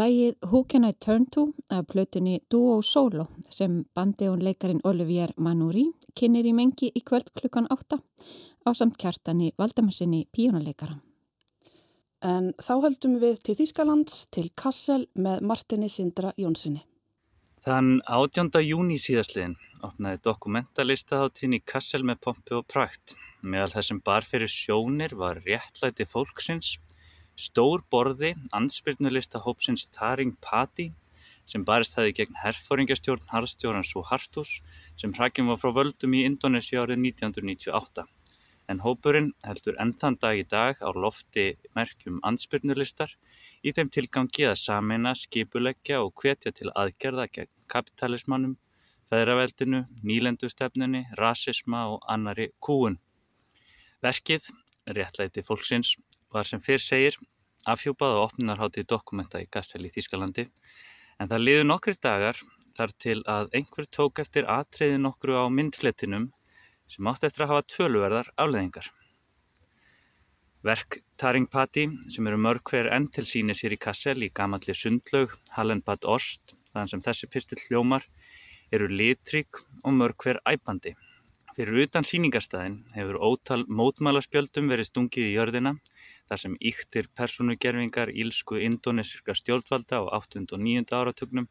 [0.00, 6.46] Lægið Who Can I Turn To af plötunni Duo Solo sem bandeónleikarin Olivier Manuri kynir
[6.48, 7.98] í mengi í kvöld klukkan 8
[8.64, 10.96] á samt kjartani Valdamassinni píjónuleikara.
[12.24, 16.80] En þá höldum við til Þýskalands til Kassel með Martini Sindra Jónssoni.
[17.60, 18.56] Þann 18.
[18.64, 23.18] júni síðastliðin opnaði dokumentalistaháttíðin í Kassel með pompi og prækt.
[23.42, 26.78] Meðal þessum bar fyrir sjónir var réttlæti fólksins
[27.40, 30.90] Stór borði andspyrnulista hópsins Taring Pati
[31.48, 34.50] sem barist hefði gegn herfóringjastjórn harðstjórans Suhartos
[35.00, 38.04] sem hrakinn var frá völdum í Indonési árið 1998.
[38.70, 41.46] En hópurinn heldur ennþann dag í dag á lofti
[41.78, 43.16] merkjum andspyrnulistar
[43.64, 48.58] í þeim tilgangi að sameina, skipuleggja og hvetja til aðgerða gegn kapitalismannum,
[49.10, 53.00] feðraveldinu, nýlendustefnunni, rasisma og annari kúun.
[54.04, 54.52] Verkið,
[54.86, 55.96] réttlæti fólksins,
[56.34, 57.18] var sem fyrr segir
[57.68, 60.46] afhjúpað á opnarhátti dokumenta í Garsfell í Þýskalandi
[61.20, 62.38] en það liðu nokkri dagar
[62.78, 66.30] þar til að einhver tók eftir atriði nokkru á myndletinum
[66.90, 68.88] sem átti eftir að hafa töluverðar afleðingar.
[70.66, 74.74] Verk Taring Patti sem eru mörg hver enn til síni sér í Kassel í gamalli
[74.76, 78.04] sundlaug Hallenbad Orst þann sem þessi pistill hljómar
[78.70, 80.92] eru litrík og mörg hver æpandi.
[81.56, 85.74] Fyrir utan síningarstaðin hefur ótal mótmálaspjöldum verið stungið í jörðina
[86.30, 90.44] þar sem ýktir persónugerfingar ílsku indónesíska stjórnvalda á 8.
[90.54, 90.86] og 9.
[90.94, 91.48] áratugnum,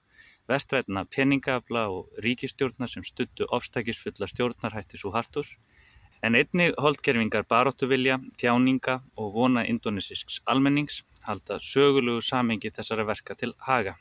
[0.47, 5.57] vestrætna peningafla og ríkistjórnar sem stuttu ofstækisfulla stjórnarhætti svo hartus,
[6.23, 13.53] en einni holdgerfingar baróttuvilja, þjáninga og vona indónesísks almennings halda sögulugu samengi þessara verka til
[13.67, 13.97] haga.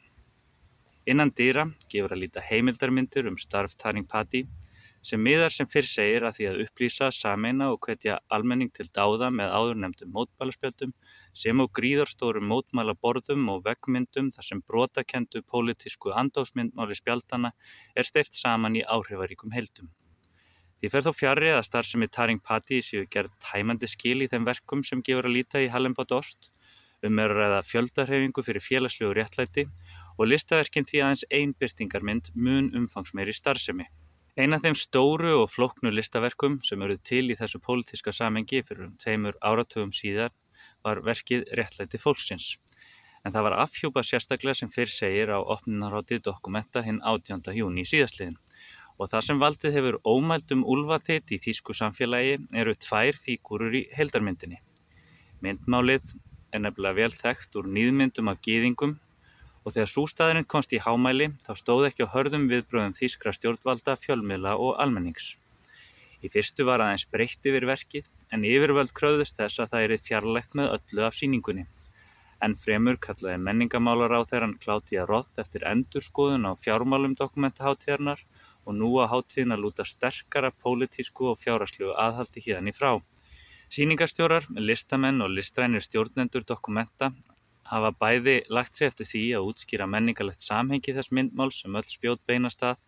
[1.11, 4.47] Innan dýra gefur að líta heimildarmyndir um starf Taring Patti
[5.03, 9.31] sem miðar sem fyrr segir að því að upplýsa, sameina og hvetja almenning til dáða
[9.35, 10.95] með áðurnemdum mótmálaspjöldum
[11.43, 17.55] sem og gríðarstórum mótmálaborðum og veggmyndum þar sem brotakendu pólitísku andásmyndmáli spjaldana
[17.95, 19.89] er steift saman í áhrifaríkum heldum.
[20.79, 24.85] Því fer þó fjari að starfsemi Taring Patti séu gerð tæmandi skil í þeim verkum
[24.87, 26.53] sem gefur að líta í Hallenbad Orst
[27.07, 29.65] um er að ræða fjöldarhefingu fyrir félagslegu réttlæti
[30.19, 33.87] og listaverkinn því aðeins einbyrtingarmynd mun umfangsmeiri starfsemi.
[34.39, 38.85] Ein af þeim stóru og flóknu listaverkum sem eruð til í þessu pólitíska samengi fyrir
[38.85, 40.31] um tveimur áratugum síðar
[40.87, 42.53] var verkið Réttlæti fólksins.
[43.27, 47.51] En það var afhjúpað sérstaklega sem fyrr segir á opninarháttið dokumenta hinn 18.
[47.59, 48.39] júni síðastliðin.
[49.03, 54.63] Og það sem valdið hefur ómældum úlvatitt í þýsku samfélagi eru tvær fígúrur í heldarmyndinni.
[55.43, 56.15] Myndmálið
[56.55, 59.01] er nefnilega vel þekkt úr nýðmyndum af gýðingum
[59.69, 64.55] og þegar sústaðurinn komst í hámæli þá stóð ekki á hörðum viðbröðum þýskra stjórnvalda, fjölmiðla
[64.57, 65.35] og almennings.
[66.25, 70.57] Í fyrstu var aðeins breytt yfir verkið en yfirvöld kröðust þess að það erið fjarlægt
[70.57, 71.67] með öllu af síningunni.
[72.41, 78.25] En fremur kallaði menningamálar á þeirran Kláttía Roth eftir endurskoðun á fjármálum dokumentaháttíðarnar
[78.65, 82.95] og nú á háttíðin að lúta sterkara pólitísku og fjáraslu aðhaldi híðan í frá.
[83.69, 87.13] Sýningarstjórar, listamenn og listrænir stjórnendur dokumenta
[87.71, 92.23] hafa bæði lagt sér eftir því að útskýra menningarlegt samhengi þess myndmál sem öll spjót
[92.27, 92.81] beinast að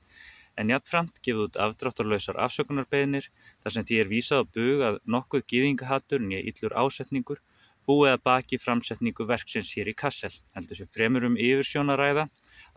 [0.60, 3.30] en jafnframt gefið út afdráttarlausar afsökunarbeðnir
[3.62, 7.40] þar sem því er vísað að nokkuð gýðingahattur nýja yllur ásetningur
[7.88, 12.26] búið að baki framsetningu verksins hér í Kassel, heldur sem fremur um yfirsjónaræða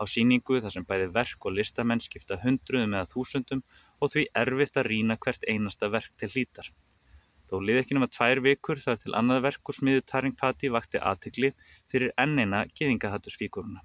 [0.00, 3.62] á síningu þar sem bæði verk og listamenn skipta hundruðum eða þúsundum
[4.00, 6.72] og því erfitt að rýna hvert einasta verk til hlítar.
[7.48, 11.00] Þó lið ekki nema tvær vikur þar til annað verk og smiðu Taring Patti vakti
[11.00, 11.50] aðtegli
[11.92, 13.84] fyrir ennina geðingahattursfíkuruna.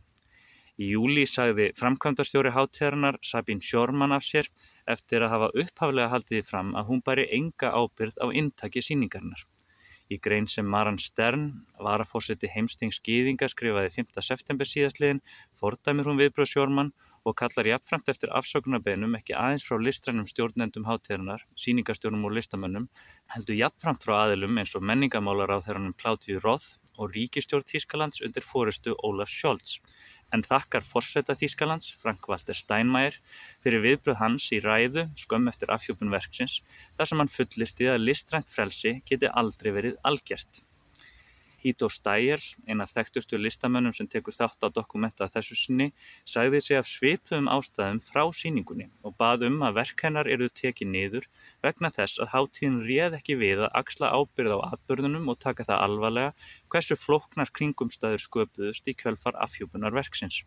[0.79, 4.47] Í júli sagði framkvæmdastjóri hátíðarinnar Sabine Sjórmann af sér
[4.87, 9.43] eftir að hafa upphaflega haldið fram að hún bæri enga ábyrð á intaki síningarinnar.
[10.09, 11.43] Í grein sem Maran Stern,
[11.77, 14.17] varafórseti heimstings Gýðinga, skrifaði 5.
[14.25, 15.21] september síðastliðin,
[15.59, 16.89] fordæmir hún viðbröð Sjórmann
[17.29, 22.89] og kallar jafnframt eftir afsökunarbeinum ekki aðeins frá listrænum stjórnendum hátíðarinnar, síningarstjórnum og listamönnum,
[23.35, 28.49] heldur jafnframt frá aðilum eins og menningamálar á þeirranum Klátiðu Róð og ríkistjórn Tískalands undir
[28.49, 29.77] fóristu Ólaf Sjólds
[30.35, 33.19] en þakkar forseta Þýskalands, Frank-Walter Steinmeier,
[33.63, 36.61] fyrir viðbröð hans í ræðu skömm eftir afhjópun verksins
[36.97, 40.63] þar sem hann fullirti að listrænt frelsi geti aldrei verið algjert.
[41.59, 45.89] Hító Stæger, einn af þekktustu listamönnum sem tekur þátt á dokumenta þessu sinni,
[46.23, 50.91] sagði sig af svipuðum ástæðum frá síningunni og bað um að verk hennar eru tekið
[50.93, 51.27] niður
[51.65, 55.83] vegna þess að hátíðin réð ekki við að axla ábyrð á atbyrðunum og taka það
[55.87, 56.31] alvarlega
[56.71, 60.43] hversu flóknar kringumstæður sköpuðust í kjölfar afhjúpunar verksins.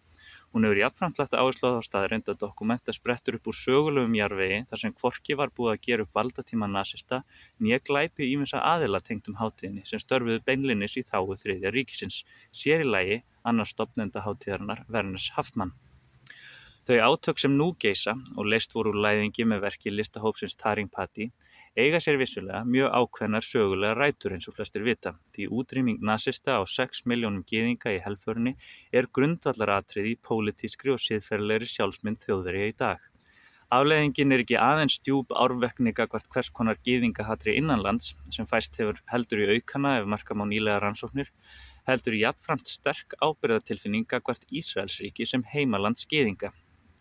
[0.52, 4.58] Hún hefur jafnframt lagt áherslu á þá staðrind að dokumenta sprettur upp úr sögulegum jarvegi
[4.70, 7.22] þar sem hvorki var búið að gera upp valdatíma nazista
[7.58, 12.90] nýja glæpi ímessa aðila tengdum hátíðinni sem störfuðu beinlinnis í þáu þriðja ríkisins, sér í
[12.90, 15.72] lægi annars stopnenda hátíðarinnar Vernes Haftmann.
[16.82, 21.28] Þau átök sem nú geisa og leist voru úr læðingi með verki listahópsins Taring Patti
[21.72, 26.62] eiga sér vissulega mjög ákveðnar sögulega rætur eins og flestir vita því útrýming nazista á
[26.68, 28.52] 6 miljónum gýðinga í helförni
[28.92, 33.00] er grundvallaratrið í pólitískri og siðferðlegri sjálfsmynd þjóðverja í dag.
[33.72, 39.40] Afleðingin er ekki aðeins djúb árvekninga hvert hvers konar gýðingahatri innanlands sem fæst hefur heldur
[39.40, 41.32] í aukana ef markam á nýlega rannsóknir
[41.88, 46.52] heldur í jafnframt sterk ábyrðatilfinninga hvert Ísraelsríki sem heimalands gýðinga.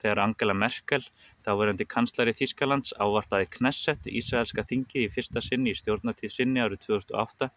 [0.02, 1.04] Þegar Angela Merkel,
[1.46, 7.52] þáverandi kanslari Þýskalands, ávarpaði Knesset, Ísraelska þingi, í fyrsta sinni í stjórnatíð sinni árið 2008,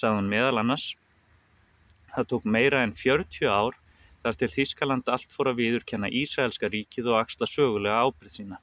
[0.00, 0.94] sagði hún meðal annars
[2.14, 3.76] Það tók meira en 40 ár
[4.24, 8.58] þar til Þýskaland allt fór að viðurkenna Ísraelska ríkið og axla sögulega ábyrð sína.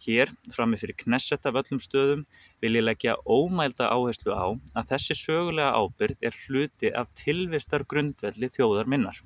[0.00, 2.24] Hér, frammi fyrir Knesset af öllum stöðum,
[2.60, 4.48] vil ég leggja ómælda áherslu á
[4.80, 9.20] að þessi sögulega ábyrð er hluti af tilvistar grundvelli þjóðar minnar.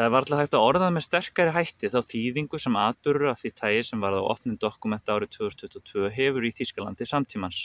[0.00, 3.50] Það er varla hægt að orða með sterkari hætti þá þýðingu sem atburður af því
[3.58, 7.58] tægi sem varð á opnum dokumenta árið 2022 hefur í Þýskalandi samtímans.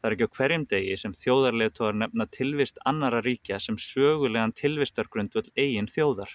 [0.00, 5.50] Það er ekki á hverjum degi sem þjóðarleðtóðar nefna tilvist annara ríkja sem sögulegan tilvistargrundvöld
[5.60, 6.32] eigin þjóðar.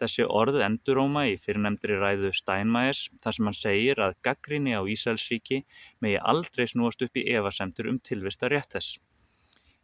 [0.00, 5.66] Þessi orð enduróma í fyrirnemndri ræðu Steinmeiers þar sem hann segir að gaggrinni á Ísælsríki
[6.00, 9.02] megi aldrei snúast upp í evasemtur um tilvistar rétt þess.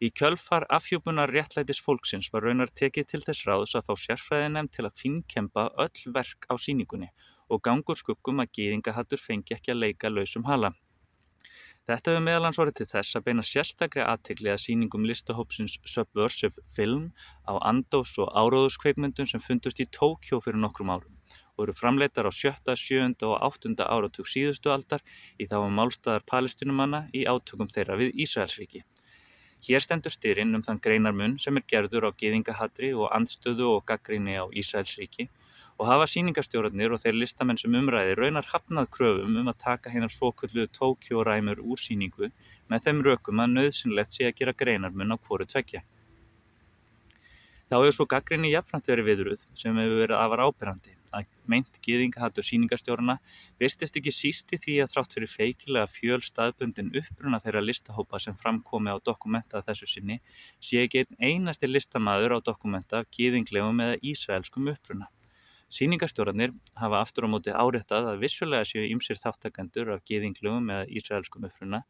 [0.02, 4.87] Í kjölfar afhjúpunar réttlætis fólksins var raunar tekið til þess ráðs að fá sérfræðinefnd til
[4.88, 7.12] að finnkemba öll verk á síningunni
[7.54, 10.72] og gangur skuggum að gýðingahattur fengi ekki að leika lausum hala.
[11.85, 17.11] Þetta hefur meðalans orðið til þess að beina sérstakri aðtegli að síningum listahópsins Subversive Film
[17.44, 21.12] á Andós og áróðuskveikmyndum sem fundust í Tókjó fyrir nokkrum árum
[21.54, 25.04] og eru framleitar á sjötta, sjöunda og áttunda áratug síðustu aldar
[25.38, 28.83] í þá að málstæðar palestinumanna í átökum þeirra við Ísraelsríki.
[29.64, 34.35] Hér stendur styrinn um þann greinarmun sem er gerður á gyðingahatri og andstöðu og gaggrinni
[34.37, 35.29] á Ísraelsríki
[35.79, 40.12] og hafa síningarstjórnarnir og þeir listamenn sem umræði raunar hafnað kröfum um að taka hennar
[40.12, 42.29] svoköllu tókjóræmur úr síningu
[42.68, 45.81] með þeim rökum að nöðsynlegt sé að gera greinarmun á hvoru tvekja.
[47.70, 52.46] Þá hefur svo gaggrinni jafnframt verið viðruð sem hefur verið afar ábyrrandi að meint gýðingahattur
[52.46, 53.16] síningarstjórna
[53.61, 58.37] virtist ekki síst í því að þrátt fyrir feikilega fjöl staðbundin uppruna þeirra listahópa sem
[58.40, 60.20] framkomi á dokumenta þessu sinni
[60.61, 65.11] sé ekki einn einasti listamæður á dokumenta af gýðinglegum eða ísraelskum uppruna.
[65.74, 71.48] Síningarstjórnarnir hafa aftur á móti árettað að vissulega séu ýmsir þáttakendur af gýðinglegum eða ísraelskum
[71.48, 71.83] uppruna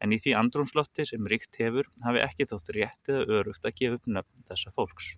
[0.00, 4.00] en í því andrúnslotti sem ríkt hefur hafi ekki þótt rétt eða örugt að gefa
[4.00, 5.14] upp nöfn þessa fólks.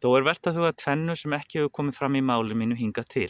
[0.00, 3.02] Þó er verðt að huga tvennu sem ekki hefur komið fram í máli mínu hinga
[3.04, 3.28] til.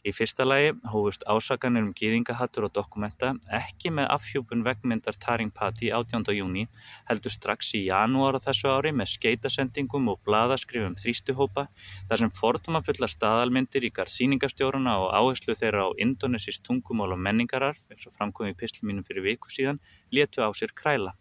[0.00, 5.90] Í fyrsta lagi hófust ásakanir um gýðingahattur og dokumenta ekki með afhjúpun vegmyndar Taring Patti
[5.92, 6.24] 18.
[6.38, 6.64] júni
[7.10, 11.68] heldur strax í janúar á þessu ári með skeitasendingum og bladaskrifum þrýstuhópa
[12.08, 17.20] þar sem forduma fulla staðalmyndir í garð síningastjóruna og áherslu þeirra á indonesist tungumál og
[17.20, 19.84] menningararf eins og framkomi í pislum mínum fyrir viku síðan
[20.16, 21.19] létu á sér kræla.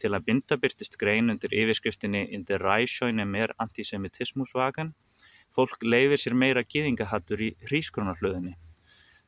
[0.00, 4.94] Til að binda byrtist grein undir yfirskriftinni In the Ræsjóin er mer antisemitismusvagan
[5.50, 8.52] Fólk leifir sér meira gýðingahattur í hrísgrunarhlöðinni.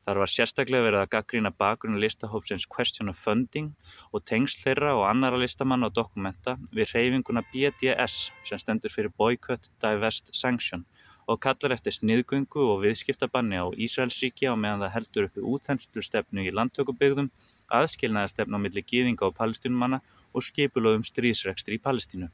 [0.03, 3.69] Þar var sérstaklega verið að gaggrýna bakgrunni listahópsins Question of Funding
[4.11, 8.15] og tengsl þeirra og annara listamanna og dokumenta við reyfinguna BDS
[8.47, 10.83] sem stendur fyrir Boycott, Divest, Sanction
[11.27, 16.51] og kallar eftir sniðgöngu og viðskiptabanni á Ísraelsríki á meðan það heldur uppi útþenslustefnu í
[16.51, 17.31] landtökubygðum,
[17.71, 20.01] aðskilnaðarstefnu á milli gýðinga og palestínumanna
[20.33, 22.29] og skipulöðum stríðsrekstri í Palestínu.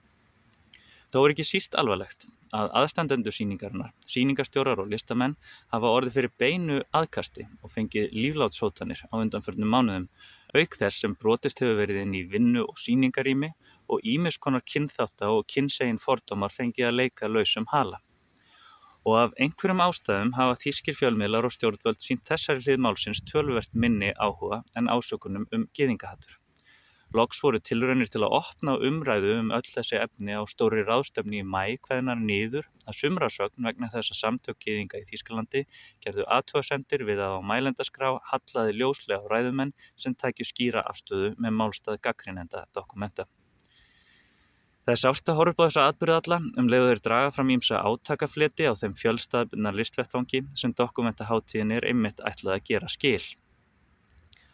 [1.09, 5.35] Þó er ekki síst alvarlegt að aðstandendur síningarinnar, síningastjórar og listamenn
[5.73, 10.05] hafa orðið fyrir beinu aðkasti og fengið líflátshótanir á undanförnum mánuðum,
[10.53, 13.51] auk þess sem brotist hefur verið inn í vinnu og síningarými
[13.89, 18.01] og ímiskonar kynþáta og kynsegin fordómar fengið að leika lausum hala.
[19.05, 24.12] Og af einhverjum ástæðum hafa þýskir fjölmiðlar og stjórnvöld sínt þessari hlið málsins tölvert minni
[24.17, 26.38] áhuga en ásökunum um geðingahattur.
[27.17, 31.47] Loks voru tilraunir til að opna umræðu um öll þessi efni á stóri ráðstefni í
[31.55, 35.63] mæ hveðnar nýður að sumrasögn vegna þess að samtökkiðinga í Þýskalandi
[36.05, 41.57] gerðu aðtöðasendir við að á mælendaskrá hallaði ljóslega á ræðumenn sem tækju skýra afstöðu með
[41.63, 43.25] málstað gaggrinenda dokumenta.
[44.85, 47.57] Það er sást að horfa upp á þessa atbyrðu alla um leiðu þeir draga fram
[47.57, 53.21] ímsa átakafleti á þeim fjölstaðbyrna listvettvangi sem dokumentaháttíðin er einmitt ætlað að gera skil.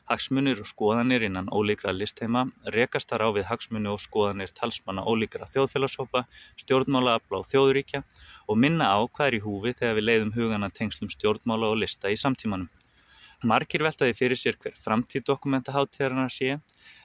[0.05, 5.47] Hagsmunir og skoðanir innan ólíkra listheima rekast þar á við hagsmuni og skoðanir talsmanna ólíkra
[5.49, 6.27] þjóðfélagshópa,
[6.61, 8.03] stjórnmálaafla og þjóðuríkja
[8.45, 12.13] og minna á hvað er í húfi þegar við leiðum hugana tengslum stjórnmála og lista
[12.13, 12.69] í samtímanum.
[13.45, 16.53] Markir veltaði fyrir sér hver framtíð dokumentaháttíðarnar sé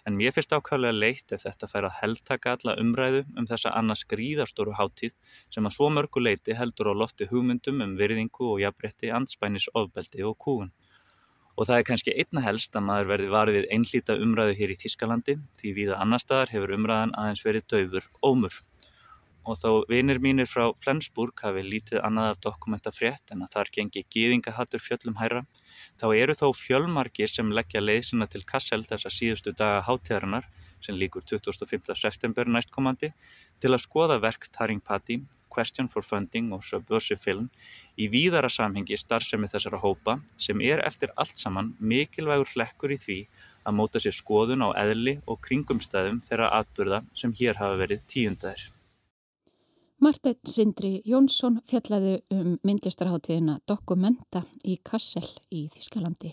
[0.05, 4.05] en mér finnst ákvæmlega leitt ef þetta fær að heldtaka alla umræðu um þessa annars
[4.13, 5.17] gríðarstóru háttíð
[5.49, 10.25] sem að svo mörgu leiti heldur á lofti hugmyndum um virðingu og jafnrétti, anspænis, ofbeldi
[10.29, 10.73] og kúun.
[11.59, 14.79] Og það er kannski einna helst að maður verði varið við einlíta umræðu hér í
[14.81, 18.61] Þískalandi því viða annar staðar hefur umræðan aðeins verið daufur ómur.
[19.49, 23.71] Og þó vinir mínir frá Flensburg hafi lítið annað af dokumenta frétt en að þar
[23.77, 25.43] gengi gýðingahattur fjöllum hæra,
[26.01, 30.47] þá eru þó fjölmargir sem leggja leiðsina til Kassel þessa síðustu daga háttíðarinnar,
[30.85, 31.97] sem líkur 25.
[31.97, 33.13] september næstkomandi,
[33.61, 37.51] til að skoða verk Taring Patti Question for Funding og Subversive Film
[37.99, 43.21] í víðara samhengi starfsemi þessara hópa sem er eftir allt saman mikilvægur hlekkur í því
[43.67, 48.69] að móta sér skoðun á eðli og kringumstæðum þeirra atburða sem hér hafa verið tíundæðir.
[50.01, 56.33] Marteit Sindri Jónsson fjallaði um myndlistarháttíðina Dokumenta í Kassel í Þískalandi.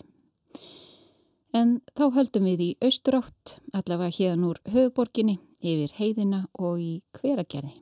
[1.52, 7.74] En þá höldum við í austurátt, allavega hérna úr höfuborginni, yfir heiðina og í hveragerði.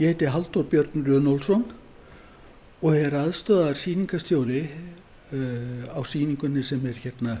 [0.00, 1.66] Ég heiti Haldur Björn Rjónólfsson
[2.80, 7.36] og er aðstöðar síningastjóri uh, á síningunni sem er hérna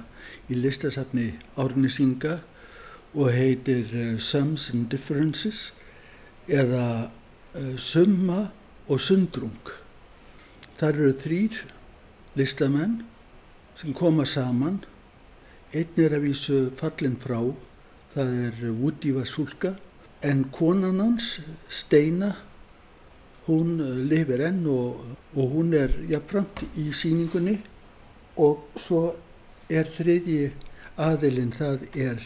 [0.52, 2.42] í listasafni Árni Singa
[3.14, 5.70] og heitir uh, Sums and Differences
[6.44, 8.50] eða uh, Summa
[8.92, 9.72] og Sundrung.
[10.76, 11.64] Það eru þrýr
[12.36, 13.06] listamenn
[13.80, 14.82] sem koma saman.
[15.70, 17.38] Einn er að vísu fallin frá,
[18.10, 19.76] það er Woody Vasulka,
[20.26, 21.36] en konan hans,
[21.70, 22.32] Steina,
[23.46, 25.04] hún eh, lifir enn og,
[25.36, 27.60] og hún er jafnframt í síningunni
[28.42, 29.14] og svo
[29.70, 30.50] er þriðji
[31.00, 32.24] aðilinn, það er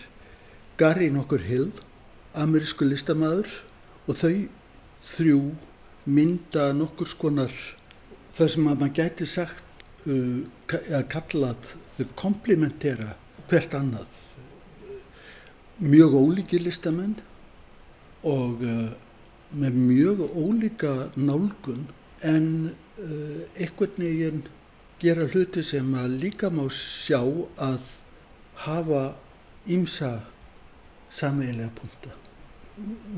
[0.81, 1.69] Gary nokkur Hill,
[2.33, 3.51] amerísku listamæður
[4.09, 4.33] og þau
[5.11, 5.41] þrjú
[6.17, 7.53] mynda nokkur skonar
[8.35, 10.41] þar sem að maður gæti sagt uh,
[11.13, 11.75] kallað
[12.19, 13.13] komplementera
[13.51, 14.21] hvert annað
[15.79, 17.17] mjög ólíki listamenn
[18.25, 18.93] og uh,
[19.55, 21.89] með mjög ólíka nálgun
[22.23, 22.47] en
[22.99, 24.45] uh, einhvern veginn
[25.03, 27.21] gera hluti sem að líka má sjá
[27.59, 27.91] að
[28.65, 29.03] hafa
[29.67, 30.13] ímsa
[31.11, 32.15] sameigilega punta.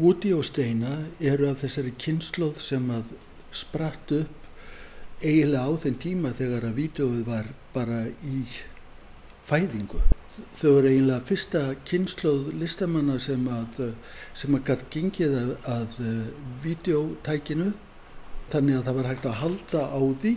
[0.00, 3.14] Woody og Steina eru af þessari kynnslóð sem að
[3.52, 8.44] spratt upp eiginlega á þenn tíma þegar að vídeoið var bara í
[9.48, 10.02] fæðingu.
[10.36, 13.78] Þau voru eiginlega fyrsta kynnslóð listamanna sem að,
[14.36, 15.96] sem að gætt gengið að, að
[16.64, 17.70] videótækinu
[18.52, 20.34] þannig að það var hægt að halda á því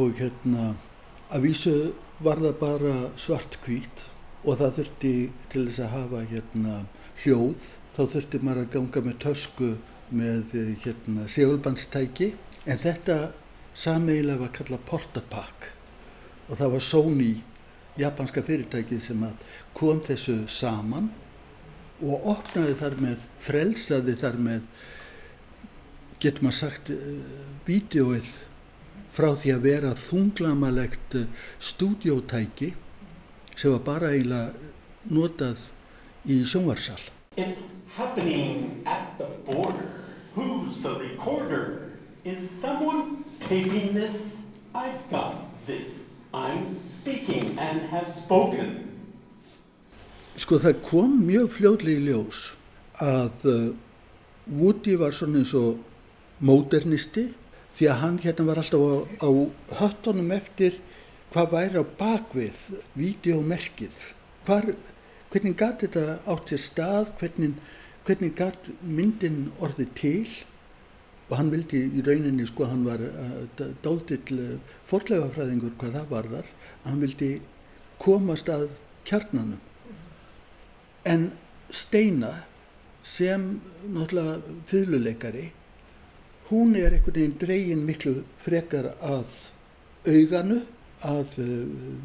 [0.00, 0.68] og hérna
[1.30, 1.74] að vísu
[2.22, 4.06] var það bara svart kvít
[4.44, 5.14] og það þurfti
[5.52, 6.76] til þess að hafa hérna
[7.24, 7.74] hljóð.
[7.96, 9.70] Þá þurfti maður að ganga með tösku
[10.14, 12.32] með hérna, segulbandstæki.
[12.70, 13.18] En þetta
[13.76, 15.70] sameigilega var kallað portapak
[16.50, 17.32] og það var Sony,
[18.00, 19.24] japanska fyrirtækið sem
[19.76, 21.10] kom þessu saman
[22.00, 24.68] og opnaði þar með, frelsaði þar með,
[26.20, 28.30] getur maður sagt, uh, vídeoið
[29.12, 31.26] frá því að vera þunglamalegt uh,
[31.60, 32.72] stúdiótæki
[33.54, 34.70] sem var bara eiginlega
[35.12, 35.66] notað
[36.24, 37.00] í sjónvarsal.
[37.36, 37.60] It's
[37.96, 40.04] happening at the border.
[40.34, 41.96] Who's the recorder?
[42.24, 44.14] Is someone taping this?
[44.74, 46.09] I've got this.
[46.32, 48.86] I'm speaking and have spoken.
[50.38, 52.42] Sko það kom mjög fljóðlega í ljós
[53.02, 53.64] að uh,
[54.46, 55.80] Woody var svona eins og
[56.38, 57.26] módernisti
[57.74, 59.30] því að hann hérna var alltaf á, á
[59.80, 60.78] höttunum eftir
[61.34, 62.62] hvað væri á bakvið,
[62.98, 64.06] videómerkið,
[64.46, 67.58] hvernig gæti þetta átt sér stað, hvernig,
[68.06, 70.24] hvernig gæti myndin orðið til
[71.30, 76.28] og hann vildi í rauninni sko hann var uh, dáldill uh, forleifafræðingur hvað það var
[76.32, 76.48] þar,
[76.86, 77.30] hann vildi
[78.02, 78.66] komast að
[79.06, 79.60] kjarnanum.
[81.06, 81.30] En
[81.70, 82.32] Steina
[83.06, 83.46] sem
[83.86, 85.46] náttúrulega fyrluleikari
[86.50, 89.30] hún er einhvern veginn dregin miklu frekar að
[90.10, 90.64] auganu
[91.06, 91.48] að uh,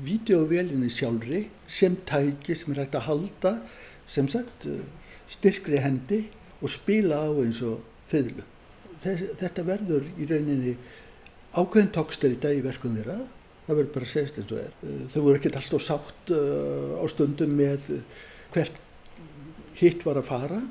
[0.05, 3.57] videovelinni sjálfri sem tæki sem er hægt að halda
[4.05, 4.69] sem sagt
[5.34, 6.28] styrkri hendi
[6.61, 8.45] og spila á eins og fyrlu
[9.05, 10.77] Þess, þetta verður í rauninni
[11.55, 13.19] ákveðin tókstur í verkum þeirra.
[13.65, 14.73] Það verður bara að segja eins og er.
[14.81, 17.91] Uh, þau voru ekkert alltaf sátt uh, á stundum með
[18.55, 18.81] hvert
[19.79, 20.61] hitt var að fara.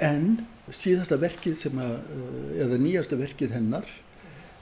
[0.00, 0.40] En
[0.74, 3.86] síðasta verkið sem að, eh, eða nýjasta verkið hennar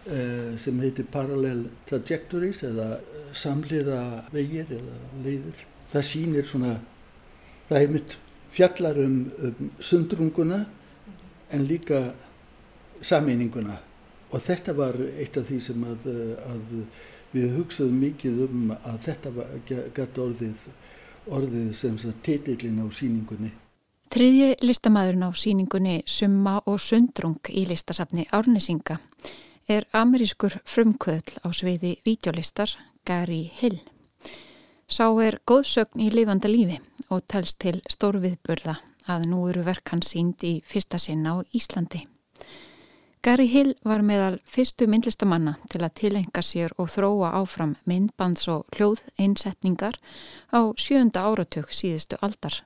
[0.09, 6.79] eh, sem heitir Parallel Trajectories eða eh, samliða vegir eða leiður það sýnir svona
[7.69, 8.17] það mitt
[8.53, 10.63] fjallar um, um sundrunguna
[11.53, 12.15] en líka
[13.03, 13.79] sameininguna
[14.29, 16.11] og þetta var eitt af því sem að,
[16.45, 16.75] að
[17.33, 19.33] við hugsaðum mikið um að þetta
[19.97, 20.69] gæti orðið
[21.29, 23.53] orðið sem titillin á síningunni.
[24.09, 28.97] Þriðji listamæðurinn á síningunni Summa og Sundrung í listasafni Árnesinga
[29.69, 32.73] er amerískur frumkvöðl á sviði videolistar
[33.05, 33.83] Gary Hill.
[34.89, 36.79] Sá er góðsögn í lifanda lífi
[37.13, 38.79] og telst til stórviðburða
[39.09, 42.07] að nú eru verk hans sínd í fyrsta sinna á Íslandi.
[43.29, 48.63] Gary Hill var meðal fyrstu myndlistamanna til að tilenga sér og þróa áfram myndbands og
[48.73, 49.99] hljóð einsetningar
[50.49, 52.63] á sjönda áratug síðustu aldar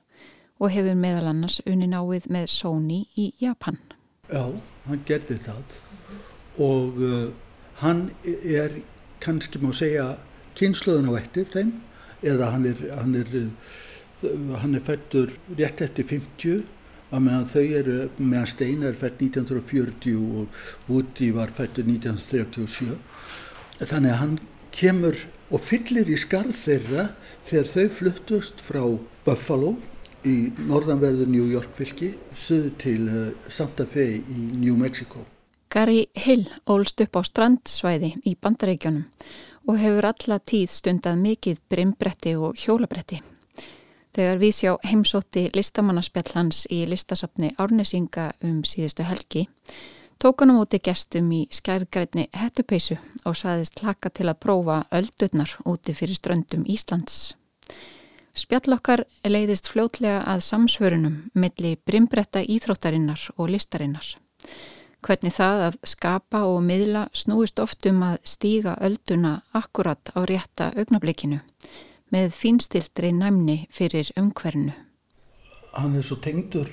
[0.63, 3.81] og hefur meðal annars unni náið með Sony í Japan.
[4.31, 4.55] Já,
[4.87, 5.75] hann gerði það
[6.63, 7.27] og uh,
[7.81, 8.77] hann er
[9.25, 10.13] kannski má segja
[10.55, 11.75] kynsluðan á eftir þeim
[12.23, 16.63] eða hann er, hann er, uh, hann er fættur rétt eftir 50
[17.13, 22.97] að meðan þau eru, meðan Steina er fætt 1940 og Woody var fættur 1937
[23.83, 24.35] þannig að hann
[24.73, 25.17] kemur
[25.53, 27.09] og fyllir í skarð þeirra
[27.45, 28.83] þegar þau fluttust frá
[29.25, 29.75] Buffalo
[30.25, 30.37] í
[30.69, 35.25] norðanverðu New York fylki söðu til uh, Santa Fe í New Mexico.
[35.73, 39.05] Gary Hill ólst upp á strandsvæði í bandaríkjónum
[39.67, 43.21] og hefur alla tíð stundað mikið brimbretti og hjólabretti
[44.13, 49.47] Þegar við sjá heimsótti listamannaspjall hans í listasafni Árnesinga um síðustu helgi,
[50.21, 55.55] tók hann á móti gestum í skærgrætni hettupeisu og saðist laka til að prófa öldurnar
[55.65, 57.33] úti fyrir ströndum Íslands.
[58.37, 64.05] Spjall okkar leiðist fljótlega að samsvörunum milli brimbretta íþróttarinnar og listarinnar.
[65.01, 70.69] Hvernig það að skapa og miðla snúist oft um að stíga ölduna akkurat á rétta
[70.77, 71.41] augnablikinu
[72.13, 74.73] með fínstildri næmni fyrir umhvernu.
[75.73, 76.69] Hann er svo tengdur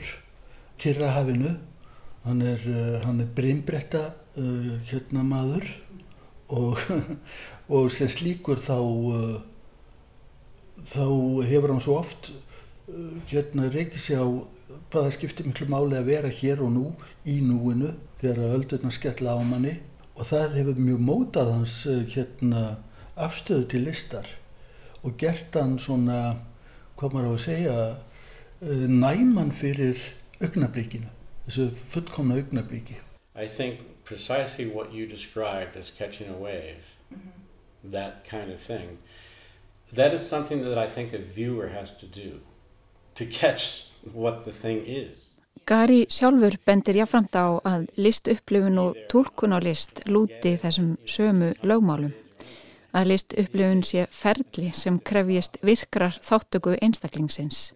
[0.80, 1.55] Kirrahafinu,
[2.26, 4.03] hann er, uh, er breymbretta
[4.36, 5.64] uh, hérna maður.
[6.51, 6.80] Og,
[7.74, 9.38] og sem slíkur þá, uh,
[10.84, 11.05] þá
[11.49, 14.28] hefur hann svo oft uh, hérna reykið sér á
[14.91, 16.84] hvaða skiptir miklu máli að vera hér og nú
[17.24, 19.78] í núinu þegar öldurna skella á manni.
[20.20, 21.80] Og það hefur mjög mótað hans
[22.12, 22.64] hérna,
[23.16, 24.28] afstöðu til listar
[25.03, 26.36] og gert hann svona,
[26.96, 27.76] hvað maður á að segja,
[28.62, 30.01] eh, næman fyrir
[30.40, 31.09] augnablíkinu,
[31.46, 33.01] þessu fullkomna augnablíki.
[33.34, 37.92] I think precisely what you described as catching a wave, mm -hmm.
[37.92, 38.98] that kind of thing,
[39.94, 42.40] that is something that I think a viewer has to do,
[43.14, 45.30] to catch what the thing is.
[45.66, 51.55] Gary sjálfur bendir jáframt á að list upplifun og tólkun á list lúti þessum sömu
[51.62, 52.12] lögmálum
[52.97, 57.70] að list upplifun sé ferli sem krefjist virkrar þáttöku einstaklingsins,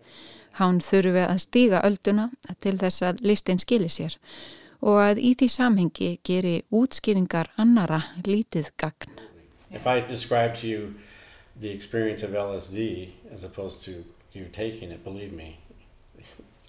[0.55, 2.29] Hán þurfi að stíga ölduna
[2.63, 4.15] til þess að listin skilir sér
[4.85, 9.19] og að í því samhengi geri útskýringar annara lítið gagn.
[9.71, 10.95] If I describe to you
[11.59, 15.59] the experience of LSD as opposed to you taking it, believe me,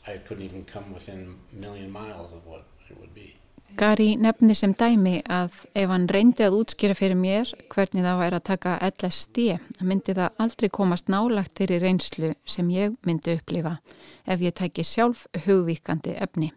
[0.08, 3.35] I couldn't even come within a million miles of what it would be.
[3.76, 8.38] Gary nefnir sem dæmi að ef hann reyndi að útskýra fyrir mér hvernig það væri
[8.38, 9.46] að taka LSD
[9.84, 13.76] myndi það aldrei komast nálagt þeirri reynslu sem ég myndi upplifa
[14.24, 16.54] ef ég tæki sjálf hugvíkandi efni.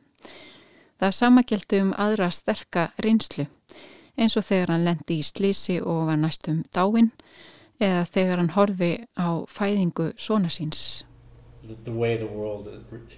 [0.99, 3.49] Það samakjeldu um aðra sterka reynslu
[4.19, 7.11] eins og þegar hann lendi í slísi og var næstum dáin
[7.83, 11.05] eða þegar hann horfi á fæðingu svona síns.
[11.66, 12.71] The way the world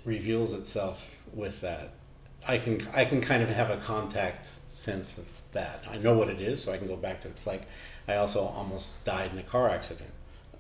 [0.05, 1.05] reveals itself
[1.37, 2.00] with that
[2.47, 5.85] I can I can kind of have a contact sense of that.
[5.91, 7.33] I know what it is, so I can go back to it.
[7.33, 7.63] It's like
[8.09, 10.11] I also almost died in a car accident.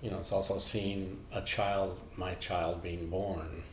[0.02, 3.64] You know, it's also seeing a child, my child being born.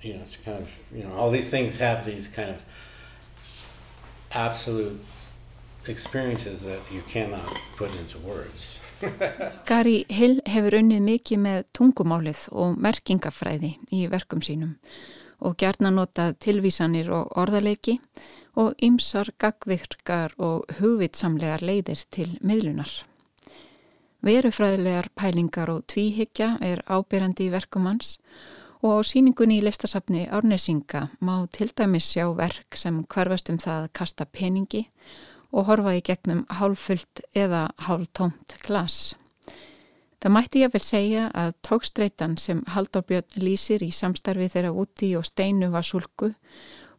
[0.00, 2.60] You know, it's kind of you know all these things have these kind of
[4.32, 5.00] absolute
[5.86, 8.80] experiences that you cannot put into words.
[9.66, 14.76] Gary Hill hefur unnið mikið með tungumálið og merkingafræði í verkum sínum
[15.42, 17.98] og gerna notað tilvísanir og orðaleiki
[18.58, 22.90] og ymsar gagvirkar og hugvitsamlegar leiðir til miðlunar.
[24.22, 28.18] Verufræðilegar pælingar og tvíhyggja er ábyrjandi í verkum hans
[28.82, 33.86] og á síningunni í listasafni Árnesinga má til dæmis sjá verk sem hverfast um það
[33.86, 34.84] að kasta peningi
[35.52, 39.14] og horfa í gegnum hálfullt eða hálftómt glas.
[40.22, 45.08] Það mætti ég vel segja að tókstreitan sem Haldur Björn lýsir í samstarfi þeirra úti
[45.18, 46.28] og steinu var sulku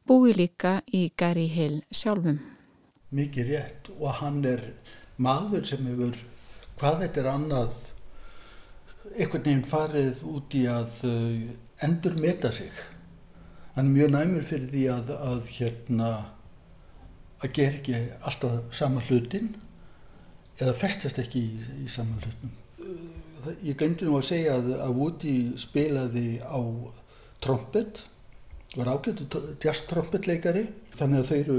[0.04, 2.42] búi líka í Gary Hill sjálfum.
[3.16, 4.66] Mikið rétt og hann er
[5.16, 6.18] maður sem hefur,
[6.82, 7.78] hvað þetta er annað,
[9.14, 11.54] einhvern veginn farið út í að uh,
[11.88, 12.74] endur meta sig.
[13.78, 16.10] Hann er mjög næmur fyrir því að, að hérna,
[17.40, 19.54] að gera ekki alltaf sama hlutin
[20.60, 22.52] eða festast ekki í, í sama hlutum
[23.64, 26.60] ég glemdi nú að segja að, að Woody spilaði á
[27.44, 28.04] trompet
[28.74, 29.28] var ágættu
[29.62, 30.66] jazz-trompetleikari
[30.98, 31.58] þannig að þau eru,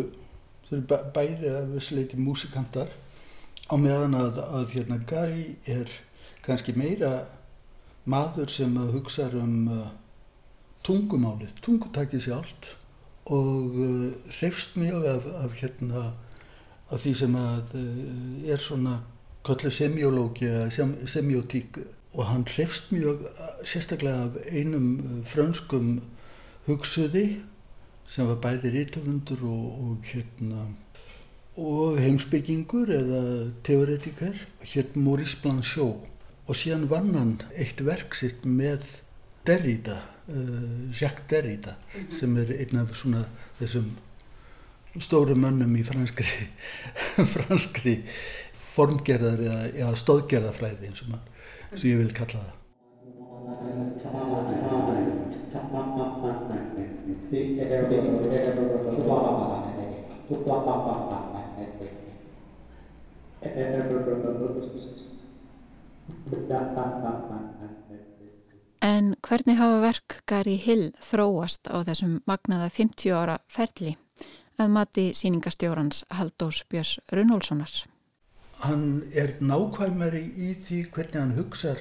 [0.66, 2.91] þau eru bæði að vissleiti músikantar
[3.70, 5.93] á meðan að, að hérna Gary er
[6.45, 7.12] kannski meira
[8.05, 9.87] maður sem hugsa um uh,
[10.85, 12.74] tungumálið, tungutakið sjálft
[13.32, 14.11] og uh,
[14.41, 16.05] hrefst mjög af, af hérna
[16.93, 18.99] af því sem að uh, er svona
[19.45, 21.78] kallið semiológi eða semiotík
[22.14, 23.26] og hann hrefst mjög
[23.66, 25.99] sérstaklega af einum uh, frönskum
[26.68, 27.26] hugsuði
[28.09, 30.68] sem var bæði rítumundur og, og, hérna,
[31.61, 33.22] og heimsbyggingur eða
[33.66, 36.11] teoretikar hér Maurice Blanchot
[36.45, 38.84] og síðan vann hann eitt verk sitt með
[39.45, 42.18] Derrida, uh, Jacques Derrida mm -hmm.
[42.20, 43.26] sem er einn af svona
[43.61, 43.90] þessum
[45.01, 46.26] stóru mönnum í franskri,
[47.34, 48.05] franskri
[48.74, 51.24] formgerðar eða, eða stóðgerðarfræði eins og, man,
[51.70, 52.60] eins og ég vil kalla það.
[68.84, 73.96] En hvernig hafa verk Gary Hill þróast á þessum magnaða 50 ára ferli
[74.60, 77.93] að mati síningastjórans Haldós Björns Runhólssonar?
[78.62, 81.80] Hann er nákvæmari í því hvernig hann hugsar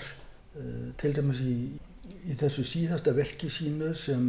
[0.58, 1.56] uh, til dæmis í,
[2.26, 4.28] í þessu síðasta verki sínu sem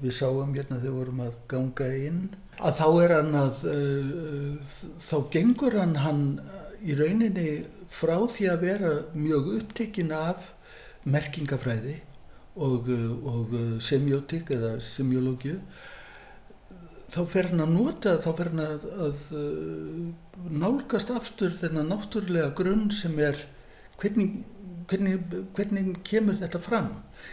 [0.00, 2.20] við sáum hérna þegar við vorum að ganga inn
[2.56, 6.22] að þá er hann að uh, þá gengur hann hann
[6.86, 7.48] í rauninni
[7.92, 10.52] frá því að vera mjög upptekinn af
[11.06, 12.00] merkingafræði
[12.56, 13.52] og, og
[13.84, 15.58] semiotik eða semiológiu
[17.14, 22.54] þá fer hann að nota, þá fer hann að, að uh, nálgast aftur þennan náttúrulega
[22.58, 23.44] grunn sem er
[24.00, 24.40] hvernig,
[24.90, 25.20] hvernig,
[25.56, 26.90] hvernig kemur þetta fram,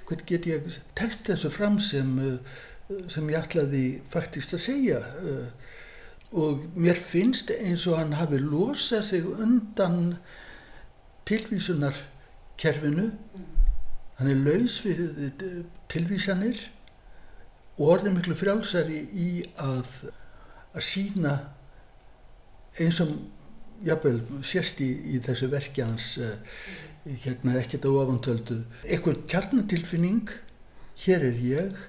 [0.07, 2.59] hvernig get ég telt þessu fram sem, uh,
[3.11, 5.01] sem ég ætlaði faktist að segja?
[5.23, 5.47] Uh,
[6.33, 10.15] og mér finnst eins og hann hafi losað sig undan
[11.29, 13.11] tilvísunarkerfinu,
[14.17, 15.29] hann er laus við
[15.93, 16.57] tilvísanir
[17.77, 19.29] og orðið miklu frjálsari í
[19.61, 19.87] að,
[20.73, 21.33] að sína
[22.79, 23.13] eins og
[23.83, 26.35] jafnvel sérst í, í þessu verki hans uh,
[27.03, 30.31] hérna ekkert á ofantöldu eitthvað kjarnatilfinning
[31.03, 31.81] hér er ég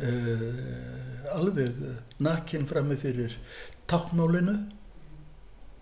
[0.00, 1.76] uh, alveg
[2.24, 3.36] nakinn frammi fyrir
[3.88, 4.56] tákmálinu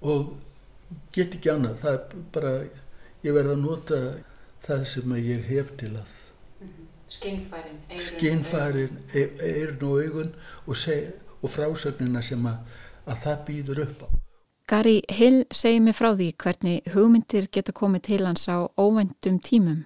[0.07, 0.37] og
[1.15, 1.81] get ekki annað.
[1.83, 2.53] Það er bara
[3.25, 4.01] ég verði að nota
[4.67, 6.15] það sem ég hef til að
[7.17, 10.35] Skinnfærin, skinnfærin, eirn og augun
[10.67, 10.77] og,
[11.43, 12.59] og frásögnina sem að,
[13.07, 14.09] að það býður upp á.
[14.67, 19.85] Gary Hill segir mig frá því hvernig hugmyndir geta komið til hans á óvendum tímum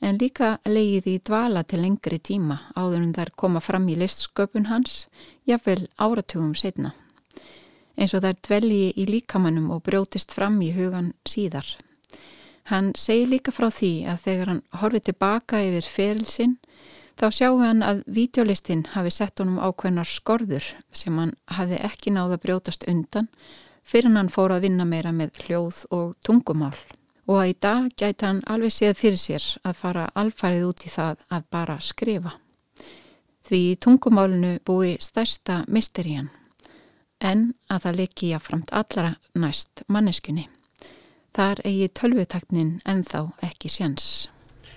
[0.00, 4.68] en líka leiði því dvala til lengri tíma áður en þær koma fram í listsköpun
[4.70, 5.06] hans,
[5.48, 6.94] jáfnvel áratugum setna.
[8.00, 11.66] Eins og þær dvelji í líkamannum og brjótist fram í hugan síðar.
[12.68, 16.58] Hann segir líka frá því að þegar hann horfið tilbaka yfir ferilsinn
[17.20, 22.38] þá sjáu hann að videolistinn hafi sett honum ákveðnar skorður sem hann hafi ekki náða
[22.40, 23.28] brjótast undan
[23.84, 26.76] fyrir hann fór að vinna meira með hljóð og tungumál.
[27.30, 30.92] Og að í dag gæti hann alveg séð fyrir sér að fara alfarið út í
[30.92, 32.32] það að bara skrifa.
[33.46, 36.30] Því tungumálinu búi stærsta mysterían
[37.20, 40.48] en að það leki jáframt allra næst manneskunni.
[41.36, 44.28] Þar eigi tölvutaknin ennþá ekki séns.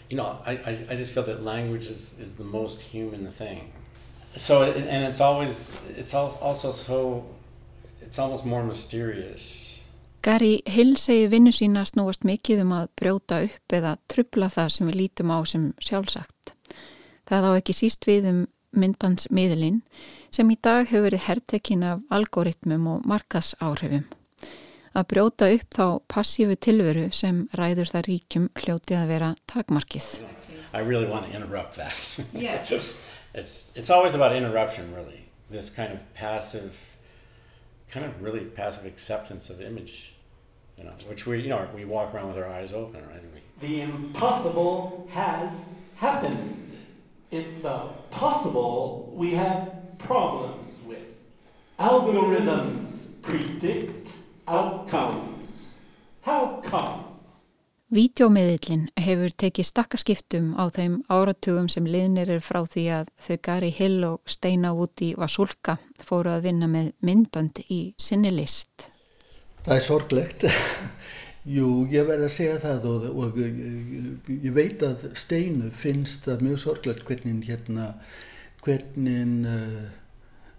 [0.10, 3.72] You know, I, I, I just feel that language is, is the most human thing.
[4.36, 7.26] So, and it's always, it's also so,
[8.02, 9.80] it's almost more mysterious.
[10.22, 14.90] Gary Hill segi vinnu sína snúast mikið um að brjóta upp eða trubla það sem
[14.90, 16.54] við lítum á sem sjálfsagt.
[17.28, 18.42] Það á ekki síst við um
[18.74, 19.82] myndbandsmiðlinn
[20.34, 24.06] sem í dag hefur verið herrtekinn af algoritmum og markaðsáhrifum
[24.94, 30.10] að brjóta upp þá passífu tilveru sem ræður það ríkjum hljótið að vera takmarkið.
[30.74, 31.98] I really want to interrupt that.
[32.34, 32.64] Yeah.
[33.34, 35.26] it's, it's always about interruption really.
[35.50, 36.74] This kind of passive,
[37.92, 40.14] kind of really passive acceptance of image,
[40.78, 43.22] you know, which we, you know, we walk around with our eyes open, right?
[43.62, 45.52] The impossible has
[45.96, 46.76] happened.
[47.32, 51.00] It's the possible we have problems with.
[51.80, 54.10] Algorithms predict
[54.48, 55.48] outcomes.
[56.22, 57.14] How come?
[57.94, 63.70] Vídeómiðillin hefur tekið stakkaskiptum á þeim áratugum sem liðnir er frá því að þau Gary
[63.70, 68.88] Hill og Steina Woody Vasulka fóru að vinna með myndbönd í sinni list.
[69.68, 70.48] Það er sorglegt.
[71.44, 76.62] Jú, ég verði að segja það og, og ég veit að Steinu finnst það mjög
[76.64, 77.92] sorglegt hvernig hérna,
[78.66, 79.86] hvernig uh,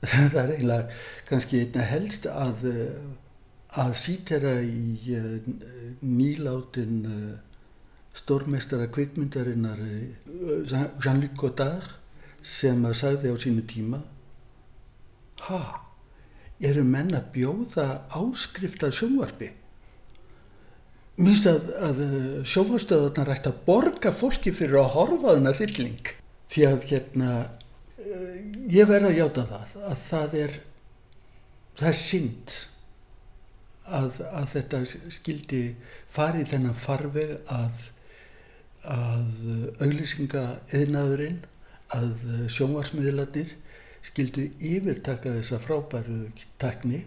[0.36, 3.04] það er eiginlega kannski einna helst að uh,
[3.80, 5.38] að sítera í uh,
[6.04, 7.58] nýláttinn uh,
[8.14, 10.66] stórmestara kvikmyndarinnar uh,
[11.02, 11.96] Jean-Luc Godard
[12.44, 14.02] sem að sagði á sínu tíma
[15.48, 15.62] ha,
[16.62, 19.50] eru menn að bjóða áskrift að sjónvarpi?
[21.14, 21.98] Mér finnst að, að
[22.50, 26.08] sjónvarstöðarnar ætti að borga fólki fyrir að horfa þennar hrylling.
[26.50, 27.34] Því að hérna
[28.70, 30.56] ég verði að hjáta það að það er
[31.78, 32.56] það er synd
[33.84, 34.80] að, að þetta
[35.12, 35.64] skildi
[36.12, 37.90] farið þennan farveg að,
[38.88, 39.44] að
[39.84, 41.42] auglýsinga eðnaðurinn,
[41.94, 43.52] að sjónvarsmiðlarnir
[44.04, 46.26] skildu yfirtaka þessa frábæru
[46.60, 47.04] takni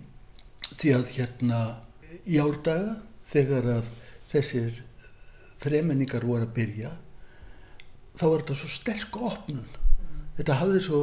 [0.78, 1.60] því að hérna
[2.26, 2.98] í árdaga
[3.32, 3.92] þegar að
[4.32, 4.82] þessir
[5.62, 6.94] þremenningar voru að byrja
[8.18, 9.66] þá var þetta svo sterk opnun.
[10.38, 11.02] Þetta hafði svo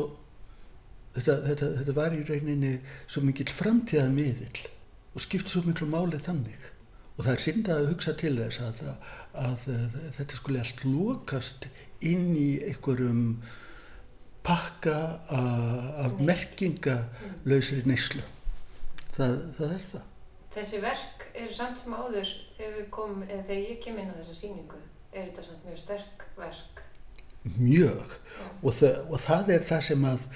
[1.15, 2.73] þetta, þetta, þetta var í rauninni
[3.07, 4.65] svo mikill framtíðað miðill
[5.15, 6.71] og skipt svo miklu máli þannig.
[7.15, 8.81] Og það er syndað að hugsa til þess að,
[9.39, 11.69] að, að þetta skulle allt lokast
[12.05, 13.27] inn í einhverjum
[14.45, 14.97] pakka
[15.31, 18.25] af merkingalausri neyslu.
[19.15, 20.09] Það, það er það.
[20.55, 24.81] Þessi verk eru samt sem áður þegar, kom, þegar ég kem inn á þessa síningu
[25.15, 26.83] er þetta samt mjög sterk verk.
[27.55, 28.19] Mjög.
[28.63, 30.27] Og það, og það er það sem að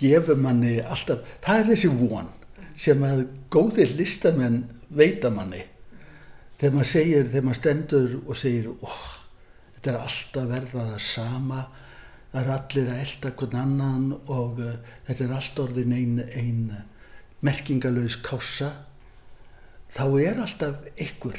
[0.00, 2.32] gefur manni alltaf, það er þessi von
[2.74, 4.64] sem að góðir listamenn
[4.94, 5.62] veitamanni
[6.58, 9.02] þegar maður segir, þegar maður stendur og segir oh,
[9.76, 11.64] þetta er alltaf verða það sama
[12.32, 14.72] það er allir að elda hvern annan og uh,
[15.08, 16.64] þetta er allt orðin einn ein
[17.44, 18.72] merkingalöðs kása
[19.94, 21.38] þá er alltaf ykkur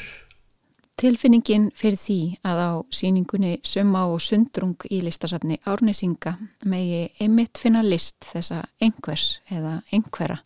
[0.96, 6.38] Tilfinningin fyrir því að á síningunni Summa og Sundrung í listasafni Árnesinga
[6.72, 10.40] megi einmitt finna list þessa einhvers eða einhverja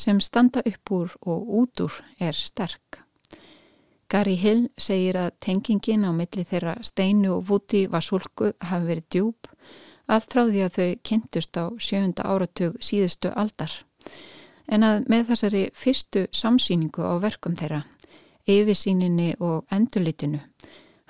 [0.00, 3.02] sem standa upp úr og út úr er sterk.
[4.10, 9.50] Gary Hill segir að tengingin á milli þeirra steinu og vúti vasulku hafi verið djúb
[10.10, 13.72] allt frá því að þau kynntust á sjönda áratug síðustu aldar.
[14.70, 17.84] En að með þessari fyrstu samsýningu á verkum þeirra,
[18.50, 20.40] yfirsýninni og endurlitinu,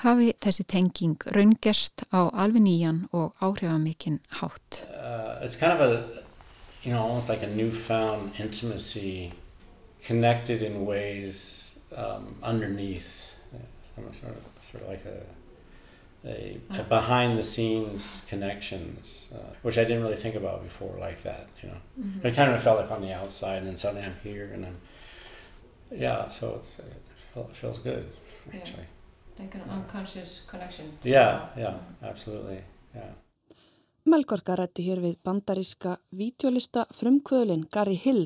[0.05, 4.85] hafi þessi tenging raungerst á alveg nýjan og áhrifamikinn hátt.
[4.89, 6.30] Uh,
[6.83, 9.33] you know, almost like a newfound intimacy
[10.03, 13.27] connected in ways um, underneath.
[13.97, 14.17] Sort of,
[14.63, 15.21] sort of like a
[16.25, 21.23] a, a behind the scenes connections, uh, which I didn't really think about before like
[21.23, 21.77] that, you know.
[22.01, 22.27] Mm-hmm.
[22.27, 24.77] I kind of felt like on the outside, and then suddenly I'm here, and I'm,
[25.91, 26.29] yeah.
[26.29, 28.07] So it's it, feels good,
[28.53, 28.61] Yeah.
[28.61, 28.87] actually.
[29.39, 30.99] Like an unconscious connection.
[31.03, 32.61] Yeah, yeah, absolutely,
[32.95, 33.03] yeah.
[34.11, 38.25] Melgorka rætti hér við bandaríska vítjólista frumkvöðlinn Gary Hill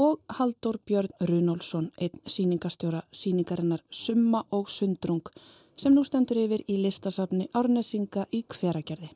[0.00, 5.28] og Haldur Björn Runálsson, einn síningastjóra síningarinnar Summa og Sundrung
[5.76, 9.10] sem nú stendur yfir í listasafni Árnesinga í hveragerði.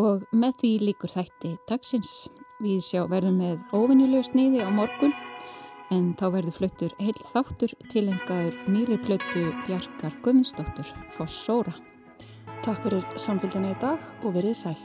[0.00, 2.14] Og með því líkur þætti dagsins.
[2.64, 5.12] Við sjá verðum með óvinnjulegu sniði á morgun
[5.92, 10.88] en þá verður fluttur heil þáttur tilengaður nýri plötu Bjarkar Guðmundsdóttur,
[11.18, 11.76] Fossóra.
[12.66, 14.78] Takk fyrir samfélgina í dag og verið sæl.